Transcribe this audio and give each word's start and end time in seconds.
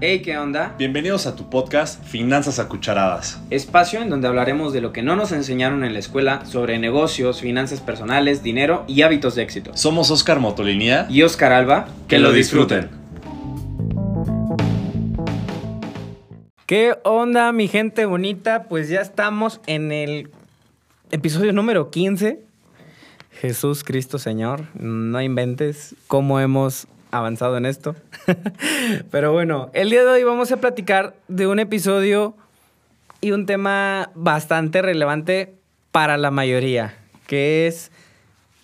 Hey, 0.00 0.22
¿qué 0.22 0.38
onda? 0.38 0.76
Bienvenidos 0.78 1.26
a 1.26 1.34
tu 1.34 1.50
podcast 1.50 2.00
Finanzas 2.04 2.60
a 2.60 2.68
Cucharadas. 2.68 3.42
Espacio 3.50 4.00
en 4.00 4.08
donde 4.08 4.28
hablaremos 4.28 4.72
de 4.72 4.80
lo 4.80 4.92
que 4.92 5.02
no 5.02 5.16
nos 5.16 5.32
enseñaron 5.32 5.82
en 5.82 5.92
la 5.92 5.98
escuela 5.98 6.46
sobre 6.46 6.78
negocios, 6.78 7.40
finanzas 7.40 7.80
personales, 7.80 8.44
dinero 8.44 8.84
y 8.86 9.02
hábitos 9.02 9.34
de 9.34 9.42
éxito. 9.42 9.72
Somos 9.74 10.12
Oscar 10.12 10.38
Motolinía 10.38 11.08
Y 11.10 11.22
Oscar 11.22 11.52
Alba, 11.52 11.88
que 12.06 12.20
lo 12.20 12.30
disfruten. 12.30 12.90
¿Qué 16.66 16.94
onda, 17.02 17.50
mi 17.50 17.66
gente 17.66 18.04
bonita? 18.04 18.68
Pues 18.68 18.88
ya 18.88 19.00
estamos 19.00 19.60
en 19.66 19.90
el 19.90 20.30
episodio 21.10 21.52
número 21.52 21.90
15. 21.90 22.38
Jesús 23.32 23.82
Cristo 23.82 24.20
Señor, 24.20 24.62
no 24.80 25.20
inventes 25.20 25.96
cómo 26.06 26.38
hemos 26.38 26.86
avanzado 27.10 27.56
en 27.56 27.66
esto. 27.66 27.94
Pero 29.10 29.32
bueno, 29.32 29.70
el 29.72 29.90
día 29.90 30.04
de 30.04 30.10
hoy 30.10 30.24
vamos 30.24 30.52
a 30.52 30.58
platicar 30.58 31.14
de 31.28 31.46
un 31.46 31.58
episodio 31.58 32.36
y 33.20 33.32
un 33.32 33.46
tema 33.46 34.10
bastante 34.14 34.82
relevante 34.82 35.54
para 35.90 36.16
la 36.16 36.30
mayoría, 36.30 36.94
que 37.26 37.66
es 37.66 37.90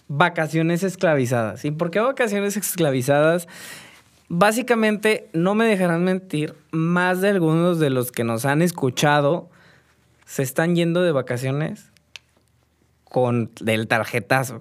vacaciones 0.09 0.83
esclavizadas. 0.83 1.65
¿Y 1.65 1.71
por 1.71 1.91
qué 1.91 2.01
vacaciones 2.01 2.57
esclavizadas? 2.57 3.49
Básicamente, 4.29 5.29
no 5.33 5.55
me 5.55 5.67
dejarán 5.67 6.05
mentir, 6.05 6.55
más 6.71 7.21
de 7.21 7.31
algunos 7.31 7.79
de 7.79 7.91
los 7.91 8.13
que 8.13 8.25
nos 8.25 8.45
han 8.45 8.63
escuchado 8.63 9.49
se 10.27 10.43
están 10.43 10.75
yendo 10.75 11.03
de 11.03 11.13
vacaciones 11.13 11.91
con 13.05 13.51
del 13.61 13.87
tarjetazo, 13.87 14.61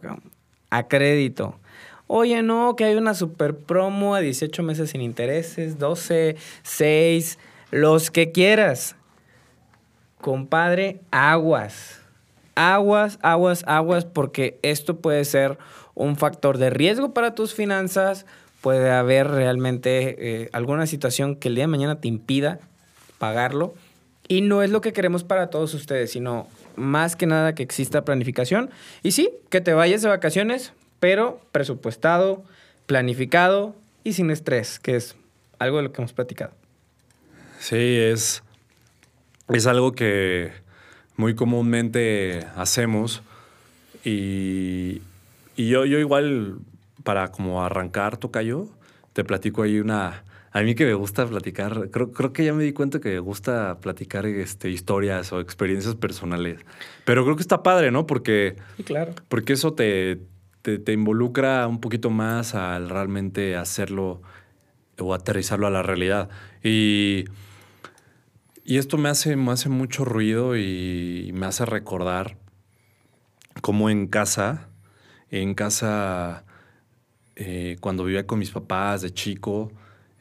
a 0.70 0.87
crédito. 0.87 1.59
Oye, 2.07 2.43
no, 2.43 2.75
que 2.75 2.85
hay 2.85 2.95
una 2.95 3.13
super 3.13 3.55
promo 3.55 4.16
a 4.16 4.20
18 4.20 4.62
meses 4.63 4.91
sin 4.91 5.02
intereses, 5.02 5.79
12, 5.79 6.35
6, 6.63 7.40
los 7.71 8.12
que 8.12 8.32
quieras. 8.32 8.96
Compadre, 10.21 11.01
aguas. 11.12 12.01
Aguas, 12.55 13.18
aguas, 13.21 13.63
aguas, 13.68 14.05
porque 14.05 14.59
esto 14.62 14.98
puede 14.98 15.26
ser 15.26 15.57
un 15.96 16.15
factor 16.18 16.57
de 16.57 16.70
riesgo 16.70 17.13
para 17.13 17.35
tus 17.35 17.54
finanzas. 17.54 18.26
Puede 18.62 18.91
haber 18.91 19.27
realmente 19.27 20.43
eh, 20.43 20.49
alguna 20.54 20.85
situación 20.85 21.35
que 21.35 21.48
el 21.48 21.55
día 21.55 21.63
de 21.63 21.68
mañana 21.68 21.99
te 21.99 22.07
impida 22.07 22.59
pagarlo. 23.18 23.74
Y 24.27 24.41
no 24.41 24.63
es 24.63 24.70
lo 24.70 24.81
que 24.81 24.93
queremos 24.93 25.24
para 25.24 25.49
todos 25.49 25.74
ustedes, 25.74 26.12
sino 26.12 26.48
más 26.76 27.15
que 27.15 27.26
nada 27.26 27.55
que 27.55 27.63
exista 27.63 28.04
planificación. 28.05 28.70
Y 29.01 29.12
sí, 29.12 29.29
que 29.49 29.62
te 29.62 29.74
vayas 29.74 30.01
de 30.01 30.09
vacaciones, 30.09 30.74
pero 31.04 31.41
presupuestado, 31.51 32.46
planificado 32.85 33.76
y 34.05 34.13
sin 34.13 34.32
estrés, 34.32 34.79
que 34.79 34.96
es 34.96 35.18
algo 35.59 35.76
de 35.76 35.84
lo 35.84 35.91
que 35.91 35.99
hemos 36.01 36.13
platicado. 36.13 36.54
Sí, 37.59 37.76
es, 37.76 38.41
es 39.49 39.68
algo 39.68 39.91
que 39.91 40.54
muy 41.18 41.35
comúnmente 41.35 42.48
hacemos 42.55 43.21
y, 44.05 45.01
y 45.57 45.68
yo, 45.68 45.84
yo 45.84 45.99
igual 45.99 46.59
para 47.04 47.31
como 47.34 47.65
arrancar, 47.65 48.15
Tocayo, 48.15 48.70
te 49.12 49.26
platico 49.26 49.63
ahí 49.63 49.81
una... 49.81 50.24
A 50.54 50.62
mí 50.62 50.74
que 50.74 50.85
me 50.85 50.93
gusta 50.93 51.26
platicar, 51.26 51.90
creo, 51.91 52.13
creo 52.13 52.31
que 52.31 52.46
ya 52.46 52.54
me 52.54 52.63
di 52.63 52.71
cuenta 52.71 53.01
que 53.01 53.09
me 53.09 53.20
gusta 53.20 53.77
platicar 53.81 54.26
este, 54.26 54.70
historias 54.70 55.34
o 55.34 55.41
experiencias 55.41 55.96
personales. 55.96 56.62
Pero 57.04 57.26
creo 57.26 57.35
que 57.35 57.41
está 57.41 57.62
padre, 57.62 57.91
¿no? 57.91 58.07
Porque, 58.07 58.55
Sí, 58.77 58.84
claro. 58.84 59.13
porque 59.27 59.51
eso 59.54 59.74
te, 59.74 60.20
te, 60.63 60.93
involucra 60.93 61.67
un 61.67 61.79
poquito 61.79 62.09
más 62.09 62.55
al 62.55 62.89
realmente 62.89 63.55
hacerlo 63.55 64.22
o 64.97 65.13
aterrizarlo 65.13 65.67
a 65.67 65.69
la 65.69 65.83
realidad. 65.83 66.29
Y, 66.63 67.25
y 68.63 68.78
esto 68.78 68.97
me 68.97 69.09
hace, 69.09 69.35
me 69.35 69.51
hace 69.51 69.69
mucho 69.69 70.06
ruido 70.06 70.56
y 70.57 71.31
me 71.34 71.46
hace 71.46 71.66
recordar 71.66 72.38
cómo 73.62 73.90
en 73.90 74.07
casa, 74.07 74.69
en 75.29 75.53
casa, 75.53 76.46
eh, 77.35 77.78
cuando 77.81 78.06
vivía 78.06 78.25
con 78.25 78.40
mis 78.40 78.52
papás 78.52 79.02
de 79.02 79.13
chico, 79.13 79.72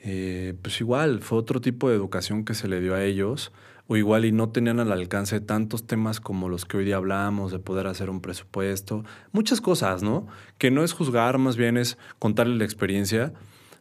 eh, 0.01 0.55
pues 0.61 0.81
igual 0.81 1.21
fue 1.21 1.39
otro 1.39 1.61
tipo 1.61 1.89
de 1.89 1.95
educación 1.95 2.45
que 2.45 2.55
se 2.55 2.67
le 2.67 2.81
dio 2.81 2.95
a 2.95 3.05
ellos, 3.05 3.53
o 3.93 3.97
igual 3.99 4.25
y 4.25 4.33
no 4.33 4.49
tenían 4.49 4.81
al 4.81 4.91
alcance 4.91 5.39
tantos 5.41 5.87
temas 5.87 6.19
como 6.19 6.49
los 6.49 6.65
que 6.65 6.79
hoy 6.79 6.85
día 6.87 6.97
hablamos, 6.97 7.53
de 7.53 7.59
poder 7.59 7.87
hacer 7.87 8.09
un 8.09 8.23
presupuesto, 8.23 9.05
muchas 9.33 9.61
cosas, 9.61 10.03
¿no? 10.03 10.27
Que 10.57 10.71
no 10.71 10.83
es 10.83 10.95
juzgar, 10.95 11.37
más 11.37 11.57
bien 11.59 11.77
es 11.77 11.99
contarles 12.19 12.57
la 12.57 12.65
experiencia, 12.65 13.35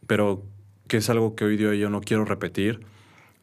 pero 0.08 0.44
que 0.90 0.98
es 0.98 1.10
algo 1.10 1.34
que 1.36 1.46
hoy 1.46 1.56
día 1.56 1.74
yo 1.76 1.90
no 1.90 2.02
quiero 2.02 2.26
repetir 2.26 2.82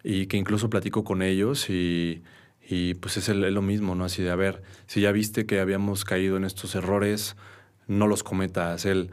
y 0.04 0.26
que 0.26 0.36
incluso 0.36 0.68
platico 0.68 1.04
con 1.04 1.22
ellos 1.22 1.70
y, 1.70 2.22
y 2.68 2.92
pues 2.94 3.16
es, 3.16 3.30
el- 3.30 3.40
lo 3.54 3.62
mismo, 3.62 3.94
¿no? 3.94 4.04
Así 4.04 4.22
de, 4.22 4.30
a 4.30 4.36
ver, 4.36 4.62
si 4.86 5.00
ya 5.00 5.10
viste 5.10 5.46
que 5.46 5.60
habíamos 5.60 6.04
caído 6.04 6.36
en 6.36 6.44
estos 6.44 6.74
errores, 6.74 7.34
no 7.86 8.06
los 8.06 8.22
cometas. 8.22 8.84
El, 8.84 9.10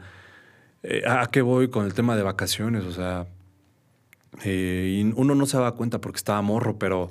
eh, 0.82 1.04
¿A 1.08 1.26
qué 1.32 1.40
voy 1.40 1.68
con 1.70 1.86
el 1.86 1.94
tema 1.94 2.16
de 2.16 2.22
vacaciones? 2.22 2.84
O 2.84 2.92
sea, 2.92 3.26
eh, 4.44 4.98
y 5.00 5.12
uno 5.16 5.34
no 5.34 5.46
se 5.46 5.56
daba 5.56 5.74
cuenta 5.74 6.02
porque 6.02 6.18
estaba 6.18 6.42
morro, 6.42 6.78
pero 6.78 7.10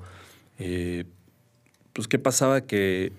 eh, 0.59 1.05
pues 1.93 2.07
qué 2.07 2.19
pasaba 2.19 2.61
que 2.61 3.11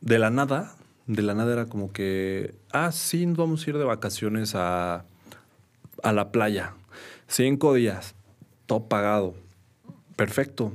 de 0.00 0.18
la 0.18 0.30
nada, 0.30 0.74
de 1.06 1.22
la 1.22 1.34
nada 1.34 1.52
era 1.52 1.66
como 1.66 1.92
que, 1.92 2.54
ah, 2.72 2.92
sí, 2.92 3.26
nos 3.26 3.36
vamos 3.36 3.66
a 3.66 3.70
ir 3.70 3.78
de 3.78 3.84
vacaciones 3.84 4.54
a, 4.54 5.04
a 6.02 6.12
la 6.12 6.30
playa. 6.30 6.74
Cinco 7.26 7.74
días, 7.74 8.14
todo 8.66 8.88
pagado. 8.88 9.34
Perfecto. 10.16 10.72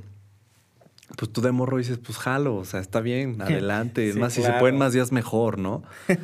Pues 1.17 1.31
tú 1.31 1.41
de 1.41 1.51
morro 1.51 1.77
dices, 1.77 1.97
pues 1.97 2.17
jalo, 2.17 2.55
o 2.55 2.65
sea, 2.65 2.79
está 2.79 3.01
bien, 3.01 3.41
adelante. 3.41 4.07
Es 4.07 4.15
Sí, 4.15 4.19
más, 4.19 4.33
si 4.33 4.41
se 4.41 4.53
pueden 4.53 4.77
más 4.77 4.93
días, 4.93 5.11
mejor, 5.11 5.57
¿no? 5.59 5.83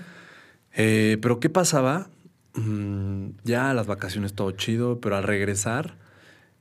Eh, 0.77 1.17
pero 1.21 1.39
¿qué 1.39 1.49
pasaba? 1.49 2.09
Mm, 2.55 3.29
ya 3.45 3.73
las 3.73 3.87
vacaciones 3.87 4.33
todo 4.33 4.51
chido, 4.51 4.99
pero 4.99 5.15
al 5.15 5.23
regresar 5.23 5.95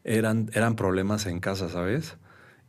eran, 0.04 0.50
eran 0.54 0.76
problemas 0.76 1.26
en 1.26 1.40
casa, 1.40 1.68
¿sabes? 1.68 2.16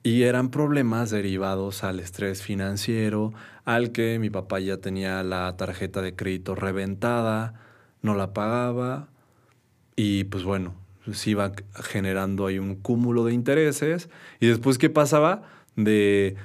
Y 0.06 0.22
eran 0.22 0.52
problemas 0.52 1.10
derivados 1.10 1.84
al 1.84 2.00
estrés 2.00 2.44
financiero, 2.44 3.34
al 3.64 3.92
que 3.92 4.20
mi 4.20 4.30
papá 4.30 4.60
ya 4.60 4.78
tenía 4.78 5.24
la 5.24 5.58
tarjeta 5.58 6.04
de 6.04 6.16
crédito 6.16 6.54
reventada, 6.54 7.56
no 8.04 8.14
la 8.14 8.32
pagaba 8.32 9.08
y 9.96 10.26
pues 10.26 10.44
bueno, 10.44 10.76
se 11.12 11.32
iba 11.32 11.54
generando 11.74 12.46
ahí 12.46 12.60
un 12.60 12.76
cúmulo 12.76 13.26
de 13.26 13.34
intereses. 13.34 14.08
Y 14.40 14.46
después, 14.46 14.78
¿qué 14.78 14.92
pasaba? 14.92 15.42
De 15.76 16.36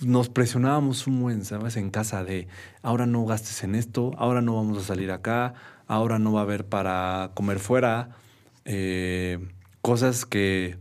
nos 0.00 0.28
presionábamos 0.28 1.06
un 1.06 1.20
buen, 1.20 1.44
¿sabes? 1.44 1.76
En 1.76 1.90
casa 1.90 2.24
de 2.24 2.48
ahora 2.82 3.06
no 3.06 3.24
gastes 3.26 3.62
en 3.62 3.76
esto, 3.76 4.10
ahora 4.18 4.42
no 4.42 4.56
vamos 4.56 4.78
a 4.78 4.82
salir 4.82 5.12
acá, 5.12 5.54
ahora 5.86 6.18
no 6.18 6.32
va 6.32 6.40
a 6.40 6.42
haber 6.42 6.66
para 6.66 7.30
comer 7.34 7.60
fuera. 7.60 8.16
eh, 8.64 9.38
cosas 9.82 10.26
que 10.26 10.78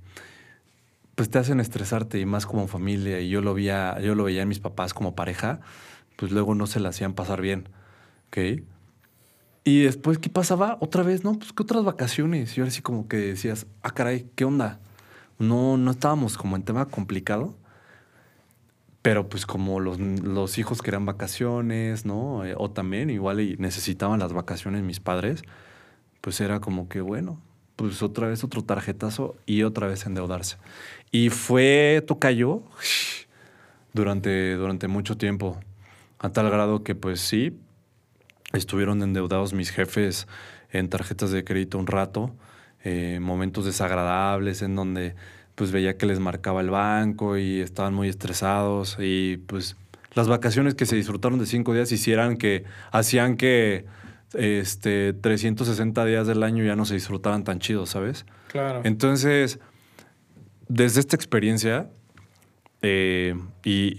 pues 1.16 1.30
te 1.30 1.40
hacen 1.40 1.60
estresarte 1.60 2.20
y 2.20 2.26
más 2.26 2.46
como 2.46 2.68
familia. 2.68 3.20
Y 3.20 3.30
yo 3.30 3.42
lo 3.42 3.54
veía, 3.54 4.00
yo 4.02 4.16
lo 4.16 4.26
veía 4.26 4.42
en 4.44 4.50
mis 4.50 4.60
papás 4.60 4.94
como 4.94 5.16
pareja, 5.16 5.62
pues 6.18 6.32
luego 6.32 6.56
no 6.56 6.68
se 6.68 6.80
la 6.80 6.90
hacían 6.90 7.14
pasar 7.14 7.42
bien. 7.42 7.70
¿Ok? 8.28 8.62
Y 9.64 9.84
después, 9.84 10.20
¿qué 10.20 10.30
pasaba? 10.30 10.78
Otra 10.80 11.02
vez, 11.02 11.24
¿no? 11.24 11.34
Pues, 11.40 11.52
¿qué 11.54 11.64
otras 11.64 11.84
vacaciones? 11.84 12.56
Y 12.56 12.62
ahora 12.62 12.72
sí 12.72 12.82
como 12.82 13.08
que 13.08 13.18
decías, 13.18 13.66
ah, 13.82 13.92
caray, 13.92 14.30
¿qué 14.36 14.46
onda? 14.46 14.80
No, 15.40 15.78
no 15.78 15.92
estábamos 15.92 16.38
como 16.38 16.56
en 16.56 16.64
tema 16.64 16.86
complicado. 16.86 17.58
Pero 19.02 19.30
pues 19.30 19.46
como 19.46 19.80
los, 19.80 20.00
los 20.00 20.58
hijos 20.58 20.82
querían 20.82 21.06
vacaciones, 21.06 22.06
¿no? 22.06 22.44
Eh, 22.46 22.56
o 22.58 22.72
también 22.72 23.10
igual 23.10 23.40
y 23.40 23.56
necesitaban 23.58 24.20
las 24.20 24.34
vacaciones 24.34 24.84
mis 24.84 25.00
padres, 25.00 25.44
pues 26.22 26.42
era 26.42 26.60
como 26.60 26.90
que, 26.90 27.02
bueno, 27.02 27.40
pues 27.76 28.02
otra 28.02 28.28
vez 28.28 28.44
otro 28.44 28.64
tarjetazo 28.64 29.36
y 29.46 29.64
otra 29.64 29.88
vez 29.88 30.06
endeudarse. 30.06 30.58
Y 31.12 31.30
fue 31.30 32.04
tocayo 32.06 32.64
durante, 33.94 34.56
durante 34.56 34.88
mucho 34.88 35.18
tiempo, 35.18 35.60
a 36.20 36.30
tal 36.30 36.50
grado 36.50 36.84
que 36.84 36.96
pues 36.96 37.22
sí, 37.22 37.58
estuvieron 38.54 39.02
endeudados 39.02 39.54
mis 39.54 39.72
jefes 39.72 40.28
en 40.72 40.90
tarjetas 40.90 41.32
de 41.32 41.44
crédito 41.44 41.78
un 41.78 41.88
rato, 41.88 42.36
eh, 42.84 43.20
momentos 43.22 43.66
desagradables 43.66 44.62
en 44.62 44.76
donde 44.76 45.16
pues 45.56 45.72
veía 45.72 45.98
que 45.98 46.06
les 46.06 46.20
marcaba 46.20 46.62
el 46.62 46.70
banco 46.70 47.38
y 47.38 47.62
estaban 47.62 47.94
muy 47.94 48.10
estresados 48.10 48.98
y 49.00 49.38
pues 49.48 49.78
las 50.14 50.28
vacaciones 50.28 50.76
que 50.76 50.86
se 50.86 50.96
disfrutaron 50.96 51.40
de 51.40 51.46
cinco 51.46 51.74
días 51.74 51.92
hicieran 51.92 52.38
que, 52.38 52.64
hacían 52.92 53.38
que 53.38 53.86
este, 54.38 55.14
360 55.14 56.06
días 56.06 56.28
del 56.28 56.44
año 56.44 56.64
ya 56.64 56.76
no 56.76 56.86
se 56.86 56.94
disfrutaran 56.96 57.44
tan 57.44 57.60
chidos, 57.60 57.90
¿sabes? 57.90 58.26
Claro. 58.48 58.82
Entonces, 58.84 59.60
desde 60.68 61.00
esta 61.00 61.16
experiencia, 61.16 61.90
eh, 62.82 63.36
y, 63.64 63.96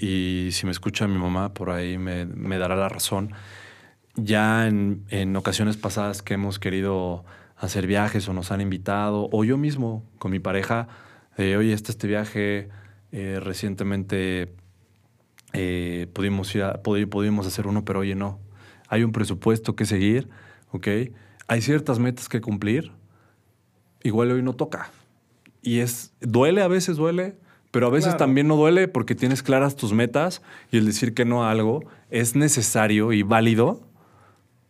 y 0.47 0.53
si 0.53 0.67
me 0.67 0.73
escucha 0.73 1.07
mi 1.09 1.19
mamá 1.19 1.53
por 1.55 1.71
ahí 1.71 1.99
me, 1.99 2.25
me 2.27 2.59
dará 2.59 2.77
la 2.77 2.89
razón, 2.89 3.33
ya 4.17 4.67
en, 4.67 5.05
en 5.11 5.37
ocasiones 5.37 5.77
pasadas 5.77 6.23
que 6.23 6.35
hemos 6.35 6.59
querido 6.59 7.25
hacer 7.57 7.87
viajes 7.87 8.29
o 8.29 8.33
nos 8.33 8.51
han 8.53 8.61
invitado, 8.61 9.29
o 9.33 9.45
yo 9.45 9.57
mismo 9.57 10.05
con 10.19 10.31
mi 10.31 10.39
pareja, 10.39 10.89
eh, 11.39 11.57
oye, 11.57 11.73
está 11.73 11.91
este 11.93 12.07
viaje, 12.07 12.69
eh, 13.13 13.41
recientemente 13.43 14.53
eh, 15.53 16.07
pudimos, 16.13 16.55
ir 16.55 16.63
a- 16.65 16.83
pudi- 16.83 17.09
pudimos 17.09 17.47
hacer 17.47 17.67
uno, 17.67 17.85
pero 17.85 18.01
oye, 18.01 18.15
no. 18.15 18.39
Hay 18.89 19.03
un 19.05 19.13
presupuesto 19.13 19.75
que 19.77 19.85
seguir, 19.87 20.29
¿ok? 20.73 20.89
Hay 21.49 21.61
ciertas 21.61 21.99
metas 21.99 22.29
que 22.29 22.41
cumplir. 22.41 22.93
Igual 24.03 24.31
hoy 24.33 24.43
no 24.43 24.55
toca. 24.55 24.91
Y 25.63 25.81
es, 25.81 26.13
duele, 26.21 26.63
a 26.63 26.69
veces 26.69 26.97
duele, 26.97 27.37
pero 27.71 27.89
a 27.89 27.91
veces 27.91 28.11
Claro. 28.11 28.19
también 28.19 28.47
no 28.49 28.57
duele 28.57 28.89
porque 28.89 29.15
tienes 29.15 29.43
claras 29.43 29.77
tus 29.77 29.93
metas 29.93 30.43
y 30.71 30.77
el 30.79 30.87
decir 30.87 31.13
que 31.15 31.25
no 31.25 31.45
a 31.45 31.51
algo 31.51 31.83
es 32.11 32.37
necesario 32.37 33.13
y 33.13 33.23
válido, 33.23 33.81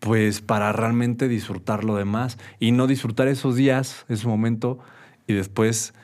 pues 0.01 0.41
para 0.41 0.73
realmente 0.73 1.29
disfrutar 1.29 1.85
lo 1.85 1.97
demás 1.97 2.39
y 2.59 2.73
no 2.73 2.87
disfrutar 2.87 3.29
esos 3.29 3.57
días, 3.57 4.05
ese 4.09 4.27
momento 4.27 4.79
y 5.27 5.35
después 5.35 5.95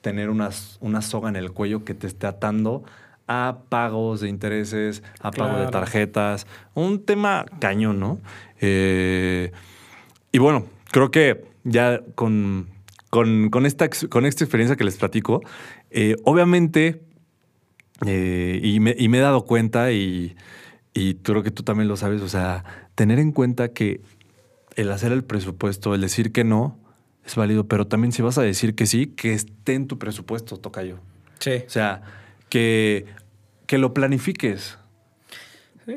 tener 0.00 0.30
una, 0.30 0.50
una 0.80 1.02
soga 1.02 1.28
en 1.28 1.36
el 1.36 1.52
cuello 1.52 1.84
que 1.84 1.94
te 1.94 2.06
esté 2.06 2.26
atando 2.26 2.84
a 3.28 3.58
pagos 3.68 4.20
de 4.20 4.28
intereses, 4.28 5.02
a 5.20 5.30
pago 5.30 5.58
de 5.58 5.68
tarjetas. 5.68 6.46
Un 6.74 7.04
tema 7.04 7.44
cañón, 7.60 8.00
¿no? 8.00 8.18
Eh, 8.60 9.52
y 10.32 10.38
bueno, 10.38 10.66
creo 10.90 11.10
que 11.10 11.44
ya 11.64 12.00
con, 12.14 12.68
con, 13.10 13.50
con 13.50 13.66
esta, 13.66 13.88
con 14.08 14.26
esta 14.26 14.44
experiencia 14.44 14.76
que 14.76 14.84
les 14.84 14.96
platico, 14.96 15.42
eh, 15.90 16.16
obviamente, 16.24 17.02
eh, 18.06 18.60
y, 18.62 18.80
me, 18.80 18.94
y 18.98 19.08
me 19.08 19.18
he 19.18 19.20
dado 19.20 19.44
cuenta, 19.44 19.92
y, 19.92 20.36
y 20.94 21.14
creo 21.16 21.42
que 21.42 21.50
tú 21.50 21.62
también 21.62 21.88
lo 21.88 21.96
sabes, 21.96 22.22
o 22.22 22.28
sea, 22.28 22.64
tener 22.94 23.18
en 23.18 23.32
cuenta 23.32 23.68
que 23.68 24.00
el 24.76 24.90
hacer 24.90 25.12
el 25.12 25.24
presupuesto, 25.24 25.94
el 25.94 26.00
decir 26.00 26.32
que 26.32 26.44
no, 26.44 26.78
es 27.26 27.36
válido, 27.36 27.68
pero 27.68 27.86
también 27.86 28.12
si 28.12 28.22
vas 28.22 28.38
a 28.38 28.42
decir 28.42 28.74
que 28.74 28.86
sí, 28.86 29.08
que 29.08 29.34
esté 29.34 29.74
en 29.74 29.86
tu 29.86 29.98
presupuesto, 29.98 30.56
tocayo. 30.56 30.98
Sí. 31.40 31.62
O 31.66 31.70
sea, 31.70 32.02
que, 32.48 33.06
que 33.68 33.78
lo 33.78 33.94
planifiques. 33.94 34.78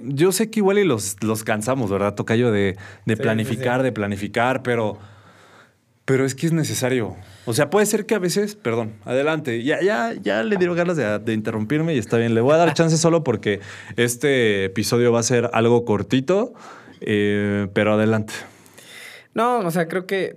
Yo 0.04 0.32
sé 0.32 0.52
que 0.52 0.60
igual 0.60 0.78
y 0.78 0.84
los, 0.84 1.18
los 1.24 1.44
cansamos, 1.44 1.90
¿verdad, 1.90 2.14
Tocayo? 2.14 2.52
De, 2.52 2.78
de 3.06 3.16
Sí, 3.16 3.22
planificar, 3.22 3.80
sí. 3.80 3.84
de 3.86 3.92
planificar, 3.92 4.62
pero, 4.62 4.98
pero 6.06 6.26
es 6.26 6.36
que 6.36 6.46
es 6.48 6.54
necesario. 6.54 7.16
O 7.46 7.54
sea, 7.54 7.70
puede 7.70 7.86
ser 7.86 8.06
que 8.06 8.14
a 8.16 8.20
veces, 8.20 8.56
perdón, 8.56 8.94
adelante, 9.06 9.64
ya, 9.64 9.82
ya, 9.82 10.14
ya 10.14 10.44
le 10.44 10.58
dieron 10.58 10.78
ganas 10.78 10.96
de, 10.98 11.20
de 11.20 11.34
interrumpirme 11.34 11.94
y 11.96 11.98
está 11.98 12.18
bien. 12.18 12.36
Le 12.36 12.42
voy 12.42 12.54
a 12.54 12.58
dar 12.58 12.74
chance 12.76 12.98
solo 12.98 13.24
porque 13.24 13.60
este 13.96 14.66
episodio 14.66 15.12
va 15.12 15.20
a 15.22 15.24
ser 15.24 15.50
algo 15.54 15.84
cortito, 15.84 16.54
eh, 17.02 17.68
pero 17.74 17.94
adelante. 17.94 18.34
No, 19.34 19.60
o 19.60 19.72
sea, 19.72 19.88
creo 19.88 20.06
que 20.06 20.36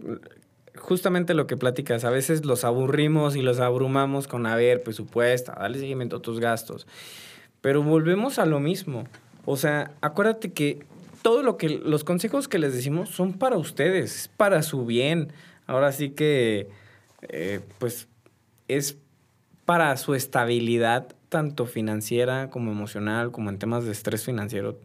justamente 0.84 1.32
lo 1.32 1.46
que 1.46 1.56
platicas, 1.56 2.04
a 2.04 2.10
veces 2.10 2.44
los 2.44 2.62
aburrimos 2.62 3.36
y 3.36 3.42
los 3.42 3.58
abrumamos 3.58 4.28
con, 4.28 4.44
a 4.44 4.54
ver, 4.54 4.82
presupuesto, 4.82 5.52
dale 5.58 5.78
seguimiento 5.78 6.16
a 6.16 6.22
tus 6.22 6.40
gastos. 6.40 6.86
Pero 7.62 7.82
volvemos 7.82 8.38
a 8.38 8.44
lo 8.44 8.60
mismo. 8.60 9.04
O 9.46 9.56
sea, 9.56 9.92
acuérdate 10.02 10.52
que 10.52 10.84
todo 11.22 11.42
lo 11.42 11.56
que, 11.56 11.70
los 11.70 12.04
consejos 12.04 12.48
que 12.48 12.58
les 12.58 12.75
decimos 12.75 13.08
son 13.08 13.32
para 13.32 13.56
ustedes, 13.56 14.14
es 14.14 14.28
para 14.28 14.62
su 14.62 14.84
bien. 14.84 15.32
Ahora 15.66 15.90
sí 15.90 16.10
que, 16.10 16.69
eh, 17.22 17.60
pues, 17.78 18.06
es 18.69 18.98
para 19.64 19.96
su 19.96 20.14
estabilidad, 20.14 21.14
tanto 21.31 21.64
financiera 21.64 22.50
como 22.50 22.72
emocional, 22.72 23.32
como 23.32 23.48
en 23.48 23.58
temas 23.58 23.86
de 23.86 23.92
estrés 23.92 24.22
financiero. 24.22 24.78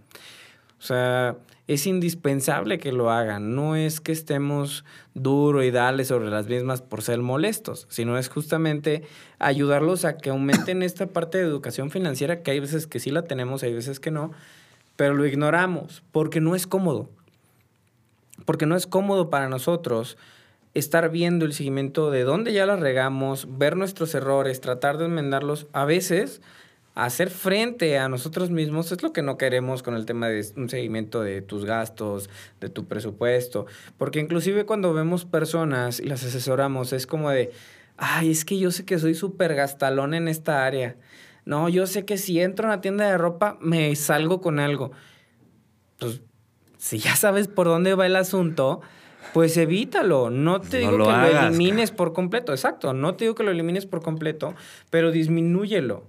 O 0.79 0.81
sea, 0.81 1.35
es 1.67 1.85
indispensable 1.85 2.79
que 2.79 2.91
lo 2.91 3.11
hagan. 3.11 3.53
No 3.55 3.75
es 3.75 4.01
que 4.01 4.11
estemos 4.11 4.85
duro 5.13 5.61
y 5.63 5.71
dale 5.71 6.03
sobre 6.05 6.29
las 6.29 6.47
mismas 6.47 6.81
por 6.81 7.03
ser 7.03 7.19
molestos, 7.19 7.85
sino 7.89 8.17
es 8.17 8.29
justamente 8.29 9.03
ayudarlos 9.37 10.03
a 10.05 10.17
que 10.17 10.31
aumenten 10.31 10.81
esta 10.81 11.07
parte 11.07 11.37
de 11.37 11.43
educación 11.43 11.91
financiera 11.91 12.41
que 12.41 12.51
hay 12.51 12.59
veces 12.59 12.87
que 12.87 12.99
sí 12.99 13.11
la 13.11 13.23
tenemos, 13.23 13.61
hay 13.61 13.73
veces 13.73 13.99
que 13.99 14.09
no, 14.09 14.31
pero 14.95 15.13
lo 15.13 15.27
ignoramos 15.27 16.01
porque 16.11 16.41
no 16.41 16.55
es 16.55 16.65
cómodo. 16.65 17.09
Porque 18.45 18.65
no 18.65 18.75
es 18.75 18.87
cómodo 18.87 19.29
para 19.29 19.47
nosotros 19.47 20.17
estar 20.73 21.09
viendo 21.11 21.45
el 21.45 21.53
seguimiento 21.53 22.09
de 22.09 22.23
dónde 22.23 22.53
ya 22.53 22.65
la 22.65 22.77
regamos, 22.77 23.47
ver 23.57 23.75
nuestros 23.75 24.15
errores, 24.15 24.61
tratar 24.61 24.97
de 24.97 25.05
enmendarlos. 25.05 25.67
A 25.73 25.85
veces, 25.85 26.41
hacer 26.95 27.29
frente 27.29 27.97
a 27.97 28.09
nosotros 28.09 28.49
mismos 28.49 28.91
es 28.91 29.03
lo 29.03 29.13
que 29.13 29.21
no 29.21 29.37
queremos 29.37 29.83
con 29.83 29.95
el 29.95 30.05
tema 30.05 30.27
de 30.27 30.45
un 30.57 30.69
seguimiento 30.69 31.21
de 31.21 31.41
tus 31.41 31.65
gastos, 31.65 32.29
de 32.59 32.69
tu 32.69 32.87
presupuesto. 32.87 33.65
Porque 33.97 34.19
inclusive 34.19 34.65
cuando 34.65 34.93
vemos 34.93 35.25
personas 35.25 35.99
y 35.99 36.05
las 36.05 36.23
asesoramos, 36.23 36.93
es 36.93 37.07
como 37.07 37.29
de, 37.29 37.51
ay, 37.97 38.31
es 38.31 38.45
que 38.45 38.57
yo 38.57 38.71
sé 38.71 38.85
que 38.85 38.99
soy 38.99 39.13
súper 39.15 39.55
gastalón 39.55 40.13
en 40.13 40.27
esta 40.27 40.65
área. 40.65 40.95
No, 41.45 41.69
yo 41.69 41.87
sé 41.87 42.05
que 42.05 42.17
si 42.17 42.39
entro 42.41 42.67
a 42.67 42.73
una 42.73 42.81
tienda 42.81 43.09
de 43.09 43.17
ropa, 43.17 43.57
me 43.61 43.95
salgo 43.95 44.41
con 44.41 44.59
algo. 44.59 44.91
Pues, 45.99 46.21
si 46.77 46.99
ya 46.99 47.15
sabes 47.15 47.47
por 47.47 47.67
dónde 47.67 47.95
va 47.95 48.05
el 48.05 48.15
asunto, 48.15 48.81
pues 49.33 49.57
evítalo. 49.57 50.29
No 50.29 50.61
te 50.61 50.83
No 50.83 50.91
digo 50.91 50.97
lo 50.97 51.05
que 51.05 51.11
hagas, 51.11 51.33
lo 51.33 51.47
elimines 51.49 51.91
por 51.91 52.13
completo. 52.13 52.51
Exacto. 52.51 52.93
No 52.93 53.15
te 53.15 53.25
digo 53.25 53.35
que 53.35 53.43
lo 53.43 53.51
elimines 53.51 53.85
por 53.85 54.01
completo, 54.01 54.53
pero 54.89 55.11
disminúyelo, 55.11 56.03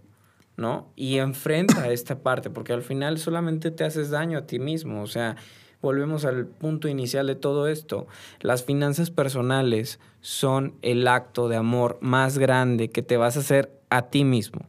¿no? 0.60 0.92
Y 0.94 1.16
enfrenta 1.16 1.90
esta 1.90 2.22
parte, 2.22 2.50
porque 2.50 2.72
al 2.72 2.82
final 2.82 3.18
solamente 3.18 3.70
te 3.70 3.82
haces 3.82 4.10
daño 4.10 4.38
a 4.38 4.46
ti 4.46 4.58
mismo. 4.58 5.02
O 5.02 5.06
sea, 5.06 5.36
volvemos 5.80 6.24
al 6.24 6.46
punto 6.46 6.86
inicial 6.86 7.26
de 7.26 7.34
todo 7.34 7.66
esto. 7.66 8.06
Las 8.40 8.62
finanzas 8.62 9.10
personales 9.10 9.98
son 10.20 10.74
el 10.82 11.08
acto 11.08 11.48
de 11.48 11.56
amor 11.56 11.98
más 12.02 12.38
grande 12.38 12.90
que 12.90 13.02
te 13.02 13.16
vas 13.16 13.36
a 13.36 13.40
hacer 13.40 13.72
a 13.88 14.02
ti 14.02 14.22
mismo. 14.24 14.60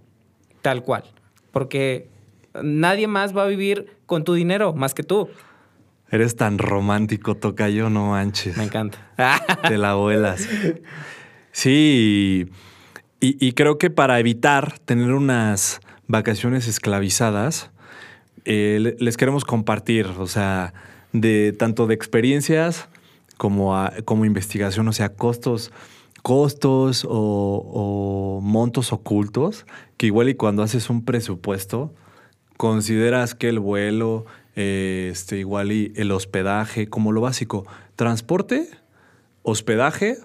Tal 0.62 0.84
cual. 0.84 1.04
Porque 1.52 2.08
nadie 2.64 3.08
más 3.08 3.36
va 3.36 3.44
a 3.44 3.48
vivir 3.48 3.98
con 4.06 4.24
tu 4.24 4.34
dinero 4.34 4.74
más 4.74 4.94
que 4.94 5.04
tú. 5.04 5.30
Eres 6.10 6.36
tan 6.36 6.58
romántico, 6.58 7.36
Tocayo, 7.36 7.90
no 7.90 8.12
manches. 8.12 8.58
Me 8.58 8.64
encanta. 8.64 8.98
Te 9.68 9.78
la 9.78 9.96
vuelas. 9.96 10.48
Sí, 11.52 12.50
y, 13.22 13.38
y 13.46 13.54
creo 13.54 13.78
que 13.78 13.90
para 13.90 14.20
evitar 14.20 14.80
tener 14.80 15.12
unas 15.14 15.80
vacaciones 16.08 16.68
esclavizadas, 16.68 17.72
eh, 18.46 18.80
le- 18.82 18.96
les 19.00 19.16
queremos 19.18 19.46
compartir, 19.46 20.08
o 20.18 20.28
sea, 20.28 20.74
de 21.14 21.54
tanto 21.58 21.88
de 21.88 21.94
experiencias 21.94 22.88
como, 23.38 23.78
a- 23.78 23.94
como 24.06 24.26
investigación, 24.26 24.88
o 24.88 24.94
sea, 24.94 25.10
costos, 25.14 25.72
costos 26.24 27.06
o, 27.08 27.10
o 27.74 28.42
montos 28.42 28.92
ocultos, 28.94 29.66
que 29.98 30.08
igual 30.08 30.30
y 30.30 30.36
cuando 30.36 30.64
haces 30.64 30.90
un 30.90 31.06
presupuesto, 31.06 31.94
consideras 32.58 33.34
que 33.36 33.50
el 33.50 33.60
vuelo, 33.60 34.26
eh, 34.56 35.10
este, 35.12 35.38
igual 35.40 35.72
y 35.72 35.94
el 35.96 36.12
hospedaje, 36.12 36.88
como 36.88 37.12
lo 37.12 37.22
básico, 37.22 37.66
transporte, 37.96 38.68
hospedaje 39.44 40.18